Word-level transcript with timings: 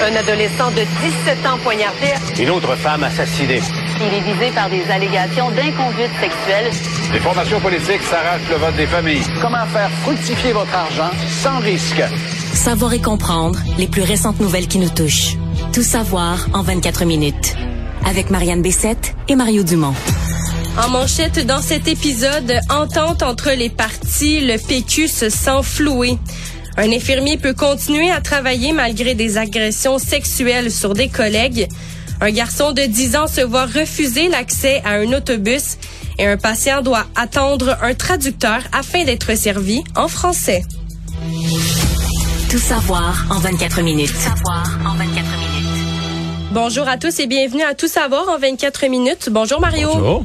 Un 0.00 0.14
adolescent 0.14 0.70
de 0.70 0.82
17 1.02 1.46
ans 1.46 1.58
poignardé. 1.64 2.14
Une 2.38 2.50
autre 2.50 2.76
femme 2.76 3.02
assassinée. 3.02 3.60
Il 4.00 4.14
est 4.14 4.32
visé 4.32 4.52
par 4.54 4.70
des 4.70 4.84
allégations 4.88 5.50
d'inconduite 5.50 6.12
sexuelle. 6.20 6.70
Les 7.12 7.18
formations 7.18 7.58
politiques 7.58 8.02
s'arrachent 8.02 8.48
le 8.48 8.56
vote 8.56 8.76
des 8.76 8.86
familles. 8.86 9.24
Comment 9.42 9.66
faire 9.66 9.90
fructifier 10.04 10.52
votre 10.52 10.72
argent 10.72 11.10
sans 11.42 11.58
risque? 11.58 12.00
Savoir 12.54 12.92
et 12.92 13.00
comprendre 13.00 13.58
les 13.76 13.88
plus 13.88 14.02
récentes 14.02 14.38
nouvelles 14.38 14.68
qui 14.68 14.78
nous 14.78 14.88
touchent. 14.88 15.36
Tout 15.72 15.82
savoir 15.82 16.46
en 16.52 16.62
24 16.62 17.04
minutes. 17.04 17.56
Avec 18.06 18.30
Marianne 18.30 18.62
Bessette 18.62 19.16
et 19.26 19.34
Mario 19.34 19.64
Dumont. 19.64 19.94
En 20.80 20.90
manchette 20.90 21.44
dans 21.44 21.60
cet 21.60 21.88
épisode, 21.88 22.60
entente 22.70 23.24
entre 23.24 23.50
les 23.50 23.68
partis, 23.68 24.46
le 24.46 24.58
PQ 24.58 25.08
se 25.08 25.28
sent 25.28 25.62
floué. 25.64 26.18
Un 26.80 26.92
infirmier 26.92 27.36
peut 27.38 27.54
continuer 27.54 28.08
à 28.12 28.20
travailler 28.20 28.72
malgré 28.72 29.16
des 29.16 29.36
agressions 29.36 29.98
sexuelles 29.98 30.70
sur 30.70 30.94
des 30.94 31.08
collègues. 31.08 31.66
Un 32.20 32.30
garçon 32.30 32.70
de 32.70 32.82
10 32.82 33.16
ans 33.16 33.26
se 33.26 33.40
voit 33.40 33.66
refuser 33.66 34.28
l'accès 34.28 34.80
à 34.84 34.90
un 34.90 35.12
autobus 35.12 35.76
et 36.20 36.26
un 36.28 36.36
patient 36.36 36.80
doit 36.80 37.06
attendre 37.16 37.76
un 37.82 37.94
traducteur 37.94 38.60
afin 38.70 39.02
d'être 39.02 39.36
servi 39.36 39.82
en 39.96 40.06
français. 40.06 40.62
Tout 42.48 42.58
savoir 42.58 43.26
en 43.30 43.40
24 43.40 43.82
minutes. 43.82 44.12
Tout 44.12 44.20
savoir 44.20 44.64
en 44.86 44.94
24 44.94 45.16
minutes. 45.16 45.58
Bonjour 46.52 46.88
à 46.88 46.96
tous 46.96 47.18
et 47.18 47.26
bienvenue 47.26 47.64
à 47.64 47.74
Tout 47.74 47.88
savoir 47.88 48.28
en 48.28 48.38
24 48.38 48.86
minutes. 48.86 49.30
Bonjour 49.32 49.60
Mario. 49.60 49.88
Bonjour. 49.92 50.24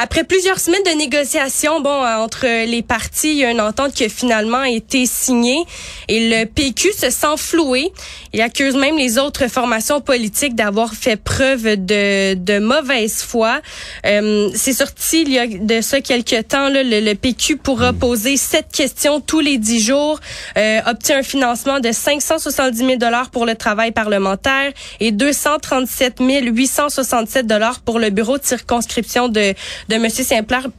Après 0.00 0.22
plusieurs 0.22 0.60
semaines 0.60 0.84
de 0.84 0.96
négociations, 0.96 1.80
bon, 1.80 1.90
euh, 2.04 2.18
entre 2.18 2.46
les 2.46 2.82
partis, 2.82 3.32
il 3.32 3.38
y 3.38 3.44
a 3.44 3.50
une 3.50 3.60
entente 3.60 3.92
qui 3.94 4.04
a 4.04 4.08
finalement 4.08 4.62
été 4.62 5.06
signée 5.06 5.64
et 6.06 6.28
le 6.28 6.44
PQ 6.44 6.92
se 6.92 7.10
sent 7.10 7.36
floué. 7.36 7.92
Il 8.32 8.40
accuse 8.40 8.76
même 8.76 8.96
les 8.96 9.18
autres 9.18 9.48
formations 9.48 10.00
politiques 10.00 10.54
d'avoir 10.54 10.94
fait 10.94 11.16
preuve 11.16 11.64
de, 11.84 12.34
de 12.34 12.58
mauvaise 12.60 13.22
foi. 13.22 13.60
Euh, 14.06 14.50
C'est 14.54 14.72
sorti 14.72 15.22
il 15.22 15.32
y 15.32 15.38
a 15.40 15.48
de 15.48 15.80
ça 15.80 16.00
quelques 16.00 16.46
temps. 16.46 16.68
Là, 16.68 16.84
le, 16.84 17.00
le 17.00 17.14
PQ 17.14 17.56
pourra 17.56 17.92
poser 17.92 18.36
sept 18.36 18.66
questions 18.72 19.20
tous 19.20 19.40
les 19.40 19.58
dix 19.58 19.80
jours, 19.80 20.20
euh, 20.56 20.80
obtient 20.86 21.18
un 21.18 21.22
financement 21.24 21.80
de 21.80 21.90
570 21.90 22.78
000 22.78 22.96
dollars 22.98 23.30
pour 23.30 23.46
le 23.46 23.56
travail 23.56 23.90
parlementaire 23.90 24.70
et 25.00 25.10
237 25.10 26.20
867 26.20 27.48
dollars 27.48 27.80
pour 27.80 27.98
le 27.98 28.10
bureau 28.10 28.38
de 28.38 28.44
circonscription 28.44 29.26
de 29.26 29.54
de 29.88 29.94
M. 29.94 30.08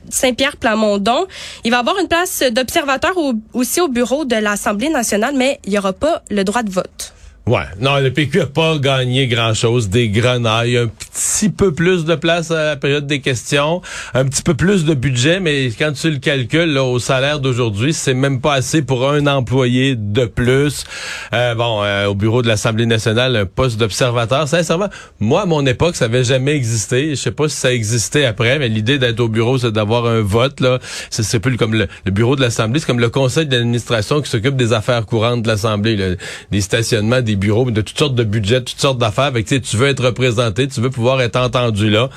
Saint-Pierre 0.09 0.57
Plamondon. 0.57 1.25
Il 1.63 1.71
va 1.71 1.79
avoir 1.79 1.97
une 1.99 2.07
place 2.07 2.43
d'observateur 2.51 3.17
au- 3.17 3.33
aussi 3.53 3.81
au 3.81 3.87
bureau 3.87 4.25
de 4.25 4.35
l'Assemblée 4.35 4.89
nationale, 4.89 5.33
mais 5.35 5.59
il 5.65 5.71
n'y 5.71 5.77
aura 5.77 5.93
pas 5.93 6.23
le 6.29 6.43
droit 6.43 6.63
de 6.63 6.71
vote. 6.71 7.13
Ouais. 7.47 7.63
Non, 7.79 7.97
le 7.97 8.11
PQ 8.13 8.41
a 8.41 8.45
pas 8.45 8.77
gagné 8.77 9.25
grand-chose. 9.27 9.89
Des 9.89 10.09
grenailles, 10.09 10.77
un 10.77 10.87
petit 10.87 11.08
peu 11.55 11.73
plus 11.73 12.05
de 12.05 12.15
place 12.15 12.51
à 12.51 12.63
la 12.63 12.75
période 12.75 13.07
des 13.07 13.19
questions, 13.21 13.81
un 14.13 14.25
petit 14.25 14.43
peu 14.43 14.53
plus 14.53 14.85
de 14.85 14.93
budget, 14.93 15.39
mais 15.39 15.67
quand 15.77 15.91
tu 15.93 16.09
le 16.09 16.17
calcules 16.17 16.73
là, 16.73 16.83
au 16.83 16.99
salaire 16.99 17.39
d'aujourd'hui, 17.39 17.93
c'est 17.93 18.13
même 18.13 18.41
pas 18.41 18.53
assez 18.53 18.81
pour 18.81 19.09
un 19.09 19.27
employé 19.27 19.95
de 19.95 20.25
plus. 20.25 20.85
Euh, 21.33 21.55
bon, 21.55 21.83
euh, 21.83 22.07
au 22.07 22.15
bureau 22.15 22.41
de 22.41 22.47
l'Assemblée 22.47 22.85
nationale, 22.85 23.35
un 23.35 23.45
poste 23.45 23.79
d'observateur. 23.79 24.47
Sincèrement, 24.47 24.89
moi, 25.19 25.41
à 25.41 25.45
mon 25.45 25.65
époque, 25.65 25.95
ça 25.95 26.05
avait 26.05 26.23
jamais 26.23 26.55
existé. 26.55 27.11
Je 27.11 27.15
sais 27.15 27.31
pas 27.31 27.49
si 27.49 27.57
ça 27.57 27.73
existait 27.73 28.25
après, 28.25 28.59
mais 28.59 28.69
l'idée 28.69 28.97
d'être 28.97 29.19
au 29.19 29.27
bureau, 29.27 29.57
c'est 29.57 29.71
d'avoir 29.71 30.05
un 30.05 30.21
vote. 30.21 30.59
là. 30.61 30.79
C'est 31.09 31.39
plus 31.39 31.57
comme 31.57 31.73
le, 31.73 31.87
bureau 32.11 32.35
de 32.35 32.41
l'Assemblée, 32.41 32.79
c'est 32.79 32.87
comme 32.87 32.99
le 32.99 33.09
conseil 33.09 33.45
d'administration 33.45 34.21
qui 34.21 34.29
s'occupe 34.29 34.55
des 34.55 34.73
affaires 34.73 35.05
courantes 35.05 35.43
de 35.43 35.47
l'Assemblée, 35.47 36.17
des 36.51 36.61
stationnements, 36.61 37.21
des 37.21 37.35
bureaux, 37.35 37.69
de 37.69 37.81
toutes 37.81 37.97
sortes 37.97 38.15
de 38.15 38.23
budgets, 38.23 38.63
toutes 38.63 38.79
sortes 38.79 38.97
d'affaires. 38.97 39.31
Sais, 39.45 39.61
tu 39.61 39.77
veux 39.77 39.87
être 39.87 40.05
représenté, 40.05 40.67
tu 40.67 40.79
veux 40.79 40.89
pouvoir 40.89 41.08
être 41.19 41.37
entendu 41.37 41.89
là. 41.89 42.09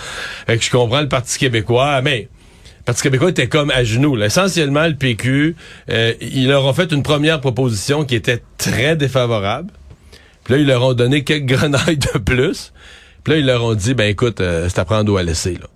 Fait 0.47 0.59
que 0.59 0.65
je 0.65 0.71
comprends 0.71 1.01
le 1.01 1.09
Parti 1.09 1.39
québécois, 1.39 2.01
mais 2.03 2.29
le 2.79 2.85
Parti 2.85 3.03
québécois 3.03 3.30
était 3.30 3.48
comme 3.48 3.70
à 3.70 3.85
genoux. 3.85 4.17
là. 4.17 4.27
Essentiellement, 4.27 4.86
le 4.86 4.95
PQ, 4.95 5.57
euh, 5.91 6.14
ils 6.20 6.48
leur 6.48 6.64
ont 6.64 6.73
fait 6.73 6.92
une 6.92 7.02
première 7.02 7.41
proposition 7.41 8.05
qui 8.05 8.14
était 8.14 8.42
très 8.58 8.97
défavorable. 8.97 9.70
Puis 10.45 10.55
là, 10.55 10.61
ils 10.61 10.67
leur 10.67 10.83
ont 10.83 10.95
donné 10.95 11.25
quelques 11.25 11.47
grenailles 11.55 11.98
de 11.98 12.19
plus. 12.19 12.73
Puis 13.25 13.35
là, 13.35 13.39
ils 13.39 13.47
leur 13.47 13.64
ont 13.64 13.75
dit, 13.75 13.95
ben 13.95 14.08
écoute, 14.08 14.41
euh, 14.41 14.69
c'est 14.69 14.81
à 14.81 14.85
prendre 14.85 15.13
ou 15.13 15.17
à 15.17 15.23
laisser. 15.23 15.55
là. 15.55 15.69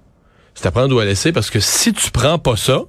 C'est 0.54 0.66
à 0.66 0.70
prendre 0.70 0.94
ou 0.96 0.98
à 0.98 1.04
laisser 1.04 1.32
parce 1.32 1.50
que 1.50 1.60
si 1.60 1.92
tu 1.92 2.10
prends 2.10 2.38
pas 2.38 2.56
ça, 2.56 2.82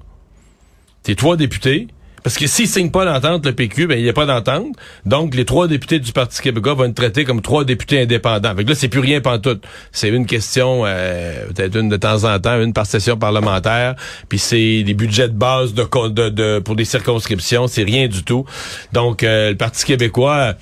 tes 1.03 1.15
trois 1.15 1.37
députés, 1.37 1.87
parce 2.27 2.37
que 2.37 2.45
s'ils 2.47 2.67
signent 2.67 2.91
pas 2.91 3.05
l'entente, 3.05 3.45
le 3.45 3.53
PQ, 3.53 3.87
ben 3.87 3.97
il 3.97 4.03
n'y 4.03 4.09
a 4.09 4.13
pas 4.13 4.25
d'entente. 4.25 4.75
Donc, 5.05 5.33
les 5.33 5.45
trois 5.45 5.69
députés 5.69 5.97
du 5.99 6.11
Parti 6.11 6.41
québécois 6.41 6.73
vont 6.73 6.83
être 6.83 6.93
traités 6.93 7.23
comme 7.23 7.41
trois 7.41 7.63
députés 7.63 8.01
indépendants. 8.01 8.53
Fait 8.53 8.65
que 8.65 8.69
là, 8.69 8.75
c'est 8.75 8.89
plus 8.89 8.99
rien 8.99 9.21
pantoute. 9.21 9.63
C'est 9.93 10.09
une 10.09 10.25
question, 10.25 10.81
euh, 10.85 11.45
peut-être 11.55 11.77
une 11.77 11.87
de 11.87 11.95
temps 11.95 12.25
en 12.25 12.37
temps, 12.37 12.61
une 12.61 12.73
par 12.73 12.85
session 12.85 13.15
parlementaire. 13.15 13.95
Puis 14.27 14.39
c'est 14.39 14.83
des 14.83 14.93
budgets 14.93 15.29
de 15.29 15.33
base 15.35 15.73
de, 15.73 15.87
de, 16.09 16.27
de- 16.27 16.59
pour 16.59 16.75
des 16.75 16.83
circonscriptions. 16.83 17.67
C'est 17.69 17.83
rien 17.83 18.09
du 18.09 18.23
tout. 18.23 18.43
Donc, 18.91 19.23
euh, 19.23 19.51
le 19.51 19.55
Parti 19.55 19.85
québécois 19.85 20.55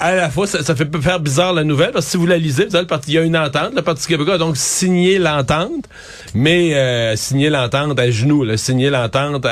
à 0.00 0.14
la 0.14 0.30
fois, 0.30 0.46
ça, 0.46 0.62
ça 0.62 0.76
fait 0.76 0.88
faire 1.00 1.18
bizarre 1.18 1.52
la 1.52 1.64
nouvelle, 1.64 1.90
parce 1.90 2.04
que 2.06 2.10
si 2.12 2.16
vous 2.16 2.26
la 2.26 2.38
lisez, 2.38 2.66
vous 2.66 2.70
savez, 2.70 2.82
le 2.82 2.86
parti, 2.86 3.10
il 3.10 3.14
y 3.14 3.18
a 3.18 3.22
une 3.22 3.36
entente, 3.36 3.72
le 3.74 3.82
Parti 3.82 4.06
québécois 4.06 4.34
a 4.34 4.38
donc 4.38 4.56
signé 4.56 5.18
l'entente, 5.18 5.86
mais 6.34 6.74
euh, 6.74 7.16
signé 7.16 7.50
l'entente 7.50 7.98
à 7.98 8.10
genoux, 8.10 8.44
là, 8.44 8.56
signé 8.56 8.90
l'entente, 8.90 9.46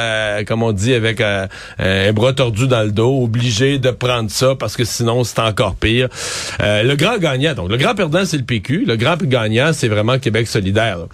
comme 0.47 0.63
on 0.63 0.73
dit, 0.73 0.95
avec 0.95 1.21
euh, 1.21 1.47
un 1.79 2.13
bras 2.13 2.33
tordu 2.33 2.69
dans 2.69 2.83
le 2.83 2.93
dos, 2.93 3.25
obligé 3.25 3.79
de 3.79 3.91
prendre 3.91 4.31
ça, 4.31 4.55
parce 4.55 4.77
que 4.77 4.85
sinon, 4.85 5.25
c'est 5.25 5.41
encore 5.41 5.75
pire. 5.75 6.09
Euh, 6.61 6.85
le 6.85 6.95
grand 6.95 7.19
gagnant, 7.19 7.55
donc, 7.55 7.69
le 7.69 7.77
grand 7.77 7.95
perdant, 7.95 8.25
c'est 8.25 8.39
le 8.39 8.45
PQ, 8.45 8.85
le 8.87 8.97
grand 8.97 9.17
gagnant, 9.21 9.73
c'est 9.73 9.89
vraiment 9.89 10.19
Québec 10.19 10.47
solidaire, 10.47 10.99
là, 10.99 11.07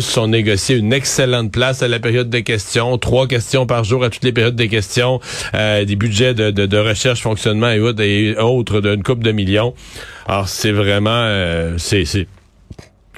sont 0.00 0.28
négociés 0.28 0.76
une 0.76 0.92
excellente 0.92 1.52
place 1.52 1.82
à 1.82 1.88
la 1.88 1.98
période 1.98 2.30
des 2.30 2.42
questions, 2.42 2.98
trois 2.98 3.26
questions 3.26 3.66
par 3.66 3.84
jour 3.84 4.04
à 4.04 4.10
toutes 4.10 4.24
les 4.24 4.32
périodes 4.32 4.56
des 4.56 4.68
questions, 4.68 5.20
euh, 5.54 5.84
des 5.84 5.96
budgets 5.96 6.34
de, 6.34 6.50
de, 6.50 6.66
de 6.66 6.78
recherche, 6.78 7.22
fonctionnement 7.22 7.70
et 7.70 7.80
autres, 7.80 8.02
et 8.02 8.36
autres 8.36 8.80
d'une 8.80 9.02
coupe 9.02 9.22
de 9.22 9.32
millions. 9.32 9.74
Alors, 10.26 10.48
c'est 10.48 10.72
vraiment... 10.72 11.10
euh, 11.10 11.74
c'est... 11.78 12.04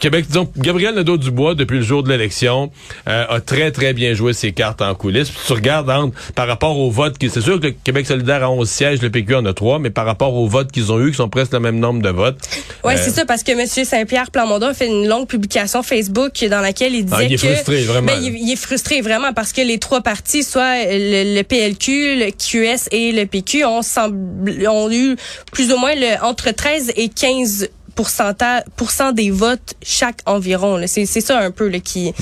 Québec, 0.01 0.27
disons, 0.27 0.51
Gabriel 0.57 0.95
Nadeau-Dubois, 0.97 1.55
depuis 1.55 1.77
le 1.79 1.83
jour 1.85 2.03
de 2.03 2.09
l'élection, 2.11 2.71
euh, 3.09 3.25
a 3.29 3.41
très, 3.41 3.71
très 3.71 3.93
bien 3.93 4.13
joué 4.13 4.33
ses 4.33 4.53
cartes 4.53 4.83
en 4.83 4.95
coulisses. 4.95 5.31
Puis 5.31 5.39
tu 5.47 5.53
regardes 5.53 5.89
entre- 5.89 6.17
par 6.35 6.47
rapport 6.49 6.77
au 6.79 6.91
vote, 6.91 7.17
qui 7.17 7.31
c'est 7.31 7.41
sûr 7.41 7.61
que 7.61 7.69
le 7.69 7.75
Québec 7.85 8.07
solidaire 8.07 8.43
a 8.43 8.51
11 8.51 8.69
sièges, 8.69 9.01
le 9.03 9.11
PQ 9.11 9.37
en 9.37 9.47
a 9.47 9.55
3, 9.55 9.79
mais 9.79 9.91
par 9.91 10.05
rapport 10.05 10.35
aux 10.35 10.49
votes 10.49 10.73
qu'ils 10.73 10.91
ont 10.93 11.01
eu, 11.01 11.11
qui 11.13 11.17
sont 11.17 11.29
presque 11.29 11.53
le 11.53 11.61
même 11.61 11.79
nombre 11.79 12.03
de 12.03 12.09
votes. 12.11 12.37
Ouais, 12.85 12.95
euh, 12.95 13.01
c'est 13.03 13.11
ça, 13.11 13.25
parce 13.25 13.43
que 13.45 13.53
M. 13.53 13.67
Saint-Pierre 13.67 14.31
Plamondon 14.31 14.67
a 14.67 14.75
fait 14.75 14.89
une 14.89 15.07
longue 15.09 15.27
publication 15.29 15.83
Facebook 15.83 16.45
dans 16.51 16.61
laquelle 16.61 16.95
il 16.95 17.05
disait 17.05 17.17
Ah, 17.19 17.23
il 17.25 17.33
est 17.33 17.37
que... 17.41 17.47
frustré, 17.47 17.83
vraiment, 17.85 18.07
Ben, 18.09 18.19
il, 18.23 18.35
il 18.37 18.53
est 18.53 18.57
frustré, 18.57 19.01
vraiment, 19.01 19.33
parce 19.33 19.53
que 19.53 19.61
les 19.61 19.79
trois 19.79 20.01
partis, 20.03 20.43
soit 20.43 20.85
le, 20.87 21.37
le 21.37 21.43
PLQ, 21.45 22.17
le 22.17 22.31
QS 22.31 22.89
et 22.91 23.13
le 23.13 23.27
PQ, 23.27 23.65
ont, 23.65 23.81
semb- 23.83 24.67
ont 24.69 24.91
eu 24.91 25.17
plus 25.53 25.73
ou 25.73 25.79
moins 25.79 25.95
le, 25.95 26.23
entre 26.23 26.51
13 26.51 26.93
et 26.97 27.09
15 27.09 27.61
pourcenta- 27.63 27.71
pourcent 27.95 29.13
des 29.13 29.31
votes 29.31 29.75
chaque 29.83 30.21
environ. 30.27 30.81
C'est 30.87 31.07
ça 31.07 31.39
un 31.39 31.51
peu 31.51 31.69
là, 31.69 31.81
qui... 31.81 32.13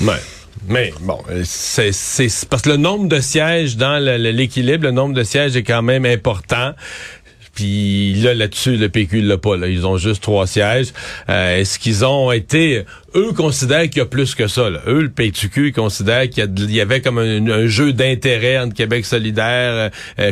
Mais 0.67 0.93
bon, 1.01 1.19
euh, 1.29 1.43
c'est 1.45 1.91
parce 2.49 2.61
que 2.61 2.69
le 2.69 2.77
nombre 2.77 3.07
de 3.09 3.19
sièges 3.19 3.75
dans 3.75 4.01
l'équilibre, 4.01 4.85
le 4.85 4.91
nombre 4.91 5.13
de 5.13 5.23
sièges 5.23 5.57
est 5.57 5.63
quand 5.63 5.81
même 5.81 6.05
important. 6.05 6.73
Puis 7.53 8.15
là, 8.15 8.33
là-dessus, 8.33 8.77
le 8.77 8.89
PQ 8.89 9.21
l'a 9.21 9.37
pas. 9.37 9.55
Là. 9.55 9.67
Ils 9.67 9.85
ont 9.85 9.97
juste 9.97 10.23
trois 10.23 10.47
sièges. 10.47 10.87
Euh, 11.29 11.59
Est-ce 11.59 11.77
qu'ils 11.77 12.03
ont 12.03 12.31
été... 12.31 12.83
Eux 13.15 13.31
considèrent 13.31 13.87
qu'il 13.89 13.99
y 13.99 14.01
a 14.01 14.07
plus 14.07 14.33
que 14.33 14.47
ça. 14.47 14.71
Là. 14.71 14.79
Eux, 14.87 15.01
le 15.01 15.09
PQQ, 15.09 15.67
ils 15.67 15.73
considèrent 15.73 16.27
qu'il 16.29 16.71
y, 16.71 16.81
avait 16.81 16.99
comme 16.99 17.19
un, 17.19 17.67
jeu 17.67 17.93
d'intérêt 17.93 18.57
entre 18.57 18.73
Québec 18.73 19.05
solidaire, 19.05 19.91
euh, 20.19 20.31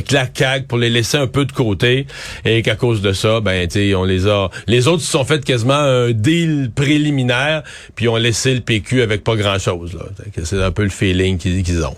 pour 0.67 0.79
les 0.79 0.89
laisser 0.89 1.17
un 1.17 1.27
peu 1.27 1.45
de 1.45 1.51
côté. 1.51 2.07
Et 2.43 2.63
qu'à 2.63 2.75
cause 2.75 3.01
de 3.01 3.13
ça, 3.13 3.39
ben, 3.39 3.67
tu 3.67 3.93
on 3.93 4.03
les 4.03 4.27
a... 4.27 4.49
Les 4.65 4.87
autres 4.87 5.03
se 5.03 5.11
sont 5.11 5.25
fait 5.25 5.45
quasiment 5.45 5.73
un 5.73 6.11
deal 6.11 6.71
préliminaire, 6.73 7.61
puis 7.95 8.07
ont 8.07 8.15
laissé 8.15 8.55
le 8.55 8.61
PQ 8.61 9.03
avec 9.03 9.23
pas 9.23 9.35
grand-chose. 9.35 9.95
C'est 10.43 10.61
un 10.61 10.71
peu 10.71 10.83
le 10.83 10.89
feeling 10.89 11.37
qu'ils 11.37 11.85
ont. 11.85 11.97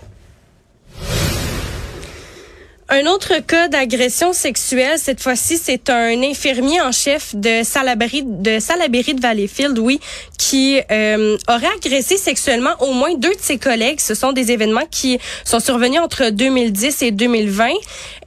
Un 2.94 3.06
autre 3.06 3.40
cas 3.44 3.66
d'agression 3.66 4.32
sexuelle, 4.32 5.00
cette 5.00 5.20
fois-ci, 5.20 5.58
c'est 5.60 5.90
un 5.90 6.22
infirmier 6.22 6.80
en 6.80 6.92
chef 6.92 7.34
de 7.34 7.64
Salaberry 7.64 8.22
de, 8.24 8.60
Salaberry 8.60 9.14
de 9.14 9.20
Valleyfield, 9.20 9.76
oui, 9.80 9.98
qui 10.38 10.78
euh, 10.92 11.36
aurait 11.48 11.74
agressé 11.76 12.16
sexuellement 12.16 12.70
au 12.78 12.92
moins 12.92 13.14
deux 13.14 13.34
de 13.34 13.40
ses 13.40 13.58
collègues. 13.58 13.98
Ce 13.98 14.14
sont 14.14 14.30
des 14.30 14.52
événements 14.52 14.86
qui 14.88 15.18
sont 15.44 15.58
survenus 15.58 15.98
entre 15.98 16.30
2010 16.30 17.02
et 17.02 17.10
2020. 17.10 17.70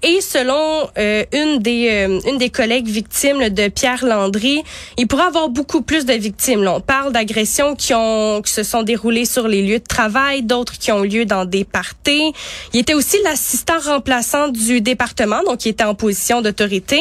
Et 0.04 0.20
selon 0.20 0.90
euh, 0.98 1.24
une 1.32 1.60
des 1.60 1.88
euh, 1.90 2.20
une 2.28 2.38
des 2.38 2.50
collègues 2.50 2.88
victimes 2.88 3.48
de 3.48 3.70
Pierre 3.70 4.06
Landry, 4.06 4.64
il 4.98 5.08
pourrait 5.08 5.28
avoir 5.28 5.48
beaucoup 5.48 5.82
plus 5.82 6.06
de 6.06 6.14
victimes. 6.14 6.68
On 6.68 6.82
parle 6.82 7.14
d'agressions 7.14 7.74
qui 7.74 7.94
ont 7.94 8.42
qui 8.42 8.52
se 8.52 8.64
sont 8.64 8.84
déroulées 8.84 9.26
sur 9.26 9.48
les 9.48 9.62
lieux 9.62 9.80
de 9.80 9.88
travail, 9.88 10.44
d'autres 10.44 10.78
qui 10.78 10.92
ont 10.92 11.04
lieu 11.04 11.26
dans 11.26 11.46
des 11.46 11.64
parties. 11.64 12.34
Il 12.74 12.82
était 12.82 12.94
aussi 12.94 13.16
l'assistant 13.24 13.80
remplaçant 13.80 14.50
du 14.58 14.82
département, 14.82 15.44
donc 15.46 15.66
il 15.66 15.70
était 15.70 15.84
en 15.84 15.96
position 15.96 16.42
d'autorité. 16.42 17.00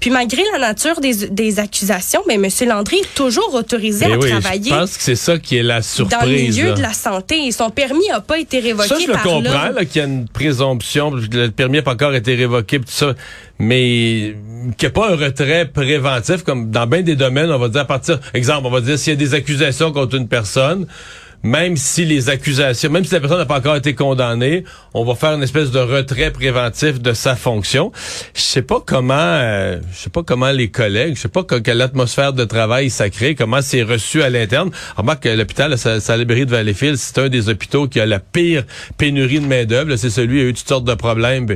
Puis 0.00 0.10
malgré 0.10 0.42
la 0.52 0.58
nature 0.58 1.00
des, 1.00 1.28
des 1.28 1.58
accusations, 1.58 2.22
mais 2.26 2.34
M. 2.34 2.48
Landry 2.68 2.96
est 2.98 3.14
toujours 3.14 3.54
autorisé 3.54 4.06
Mais 4.08 4.14
à 4.14 4.18
oui, 4.18 4.30
travailler 4.30 4.70
je 4.70 4.76
pense 4.76 4.96
que 4.96 5.02
c'est 5.02 5.16
ça 5.16 5.38
qui 5.38 5.56
est 5.56 5.62
la 5.62 5.82
surprise. 5.82 6.18
dans 6.18 6.26
le 6.26 6.32
milieu 6.32 6.66
là. 6.68 6.72
de 6.74 6.82
la 6.82 6.92
santé. 6.92 7.46
Et 7.46 7.52
son 7.52 7.70
permis 7.70 8.08
n'a 8.08 8.20
pas 8.20 8.38
été 8.38 8.58
révoqué 8.58 8.88
Ça, 8.88 8.98
je 9.00 9.06
le 9.06 9.12
par 9.12 9.22
comprends, 9.22 9.40
l'ordre. 9.40 9.74
là, 9.76 9.84
qu'il 9.84 10.00
y 10.02 10.04
a 10.04 10.08
une 10.08 10.28
présomption, 10.28 11.10
le 11.10 11.48
permis 11.50 11.76
n'a 11.76 11.82
pas 11.82 11.92
encore 11.92 12.14
été 12.14 12.34
révoqué, 12.34 12.78
tout 12.78 12.84
ça, 12.88 13.14
mais 13.58 14.34
qu'il 14.76 14.82
n'y 14.82 14.86
a 14.86 14.90
pas 14.90 15.10
un 15.12 15.16
retrait 15.16 15.66
préventif, 15.66 16.42
comme 16.42 16.70
dans 16.70 16.86
bien 16.86 17.02
des 17.02 17.16
domaines, 17.16 17.50
on 17.50 17.58
va 17.58 17.68
dire 17.68 17.82
à 17.82 17.84
partir, 17.86 18.18
exemple, 18.34 18.66
on 18.66 18.70
va 18.70 18.80
dire 18.80 18.98
s'il 18.98 19.12
y 19.12 19.16
a 19.16 19.18
des 19.18 19.34
accusations 19.34 19.92
contre 19.92 20.16
une 20.16 20.28
personne, 20.28 20.86
même 21.46 21.76
si 21.76 22.04
les 22.04 22.28
accusations, 22.28 22.90
même 22.90 23.04
si 23.04 23.14
la 23.14 23.20
personne 23.20 23.38
n'a 23.38 23.46
pas 23.46 23.58
encore 23.58 23.76
été 23.76 23.94
condamnée, 23.94 24.64
on 24.94 25.04
va 25.04 25.14
faire 25.14 25.32
une 25.34 25.42
espèce 25.42 25.70
de 25.70 25.78
retrait 25.78 26.30
préventif 26.32 27.00
de 27.00 27.12
sa 27.12 27.36
fonction. 27.36 27.92
Je 28.34 28.40
sais 28.40 28.62
pas 28.62 28.82
comment, 28.84 29.14
euh, 29.16 29.78
je 29.92 29.98
sais 29.98 30.10
pas 30.10 30.22
comment 30.24 30.50
les 30.50 30.68
collègues, 30.70 31.14
je 31.16 31.20
sais 31.22 31.28
pas 31.28 31.44
que- 31.44 31.54
quelle 31.56 31.80
atmosphère 31.80 32.32
de 32.32 32.44
travail 32.44 32.90
ça 32.90 33.10
crée, 33.10 33.34
comment 33.34 33.62
c'est 33.62 33.82
reçu 33.82 34.22
à 34.22 34.30
l'interne. 34.30 34.70
Remarque 34.96 35.22
que 35.22 35.28
l'hôpital, 35.28 35.70
la 35.70 35.76
Sa- 35.76 36.00
Salaberry 36.00 36.46
de 36.46 36.50
Valleyfield, 36.50 36.96
c'est 36.96 37.18
un 37.18 37.28
des 37.28 37.48
hôpitaux 37.48 37.86
qui 37.86 38.00
a 38.00 38.06
la 38.06 38.18
pire 38.18 38.64
pénurie 38.98 39.40
de 39.40 39.46
main 39.46 39.64
d'œuvre. 39.64 39.94
C'est 39.96 40.10
celui 40.10 40.38
qui 40.40 40.44
a 40.44 40.48
eu 40.48 40.54
toutes 40.54 40.68
sortes 40.68 40.84
de 40.84 40.94
problèmes, 40.94 41.46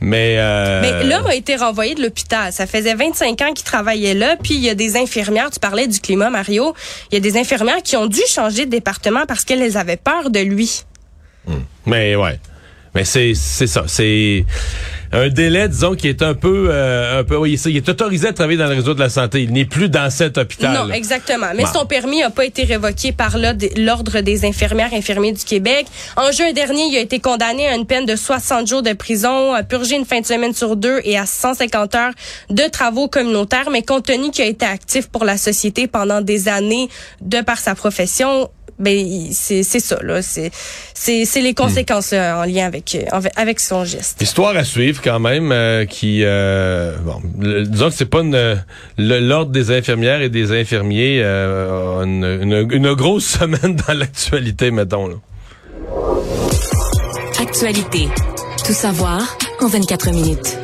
mais 0.00 0.36
euh, 0.38 0.80
Mais 0.80 1.04
l'homme 1.04 1.26
a 1.26 1.34
été 1.34 1.56
renvoyé 1.56 1.94
de 1.94 2.02
l'hôpital. 2.02 2.52
Ça 2.52 2.66
faisait 2.66 2.94
25 2.94 3.40
ans 3.42 3.52
qu'il 3.52 3.64
travaillait 3.64 4.14
là. 4.14 4.36
Puis 4.42 4.54
il 4.54 4.60
y 4.64 4.70
a 4.70 4.74
des 4.74 4.96
infirmières, 4.96 5.50
tu 5.50 5.60
parlais 5.60 5.86
du 5.86 6.00
climat, 6.00 6.30
Mario. 6.30 6.74
Il 7.10 7.14
y 7.14 7.18
a 7.18 7.20
des 7.20 7.36
infirmières 7.36 7.82
qui 7.82 7.96
ont 7.96 8.06
dû 8.06 8.20
changer 8.28 8.64
de 8.66 8.70
département 8.70 9.25
parce 9.26 9.44
qu'elles 9.44 9.76
avaient 9.76 9.96
peur 9.96 10.30
de 10.30 10.40
lui. 10.40 10.84
Mais 11.84 12.16
ouais. 12.16 12.38
Mais 12.94 13.04
c'est 13.04 13.34
c'est 13.34 13.66
ça, 13.66 13.84
c'est 13.86 14.46
un 15.12 15.28
délai 15.28 15.68
disons 15.68 15.94
qui 15.94 16.08
est 16.08 16.22
un 16.22 16.32
peu 16.32 16.68
euh, 16.70 17.20
un 17.20 17.24
peu 17.24 17.36
oui, 17.36 17.60
il 17.66 17.76
est 17.76 17.86
autorisé 17.90 18.28
à 18.28 18.32
travailler 18.32 18.58
dans 18.58 18.68
le 18.68 18.74
réseau 18.74 18.94
de 18.94 19.00
la 19.00 19.10
santé, 19.10 19.42
il 19.42 19.52
n'est 19.52 19.66
plus 19.66 19.90
dans 19.90 20.08
cet 20.08 20.38
hôpital. 20.38 20.72
Non, 20.72 20.90
exactement. 20.90 21.48
Mais 21.54 21.64
Bon. 21.64 21.72
son 21.80 21.84
permis 21.86 22.20
n'a 22.20 22.30
pas 22.30 22.46
été 22.46 22.64
révoqué 22.64 23.12
par 23.12 23.36
l'Ordre 23.76 24.20
des 24.22 24.46
infirmières 24.46 24.94
et 24.94 24.96
infirmiers 24.96 25.32
du 25.32 25.44
Québec. 25.44 25.86
En 26.16 26.32
juin 26.32 26.52
dernier, 26.54 26.86
il 26.90 26.96
a 26.96 27.00
été 27.00 27.20
condamné 27.20 27.68
à 27.68 27.76
une 27.76 27.84
peine 27.86 28.06
de 28.06 28.16
60 28.16 28.66
jours 28.66 28.82
de 28.82 28.94
prison, 28.94 29.52
à 29.52 29.62
purger 29.62 29.96
une 29.96 30.06
fin 30.06 30.22
de 30.22 30.26
semaine 30.26 30.54
sur 30.54 30.74
deux 30.74 31.00
et 31.04 31.18
à 31.18 31.26
150 31.26 31.94
heures 31.96 32.12
de 32.48 32.62
travaux 32.70 33.08
communautaires. 33.08 33.68
Mais 33.70 33.82
compte 33.82 34.06
tenu 34.06 34.30
qu'il 34.30 34.44
a 34.44 34.48
été 34.48 34.64
actif 34.64 35.08
pour 35.08 35.26
la 35.26 35.36
société 35.36 35.86
pendant 35.86 36.22
des 36.22 36.48
années 36.48 36.88
de 37.20 37.42
par 37.42 37.58
sa 37.58 37.74
profession, 37.74 38.48
ben 38.78 39.28
c'est 39.32 39.62
c'est 39.62 39.80
ça 39.80 39.98
là, 40.02 40.20
c'est 40.22 40.50
c'est 40.94 41.24
c'est 41.24 41.40
les 41.40 41.54
conséquences 41.54 42.12
là, 42.12 42.38
en 42.40 42.44
lien 42.44 42.66
avec 42.66 42.96
avec- 43.36 43.60
son 43.60 43.84
geste. 43.84 44.20
Histoire 44.20 44.56
à 44.56 44.64
suivre 44.64 45.00
quand 45.02 45.18
même, 45.18 45.50
euh, 45.52 45.84
qui 45.86 46.20
euh, 46.24 46.96
bon, 47.04 47.22
le- 47.40 47.64
disons 47.64 47.88
que 47.88 47.94
c'est 47.96 48.04
pas 48.06 48.20
une- 48.20 48.62
l'ordre 48.98 49.50
des 49.52 49.70
infirmières 49.70 50.20
et 50.20 50.28
des 50.28 50.52
infirmiers 50.52 51.20
euh, 51.22 52.00
a 52.00 52.04
une, 52.04 52.24
une, 52.24 52.68
une 52.70 52.92
grosse 52.94 53.24
semaine 53.38 53.76
dans 53.86 53.94
l'actualité, 53.94 54.70
mettons. 54.70 55.08
Là. 55.08 55.14
Actualité. 57.40 58.08
Tout 58.66 58.72
savoir 58.72 59.36
en 59.60 59.68
24 59.68 60.10
minutes. 60.10 60.58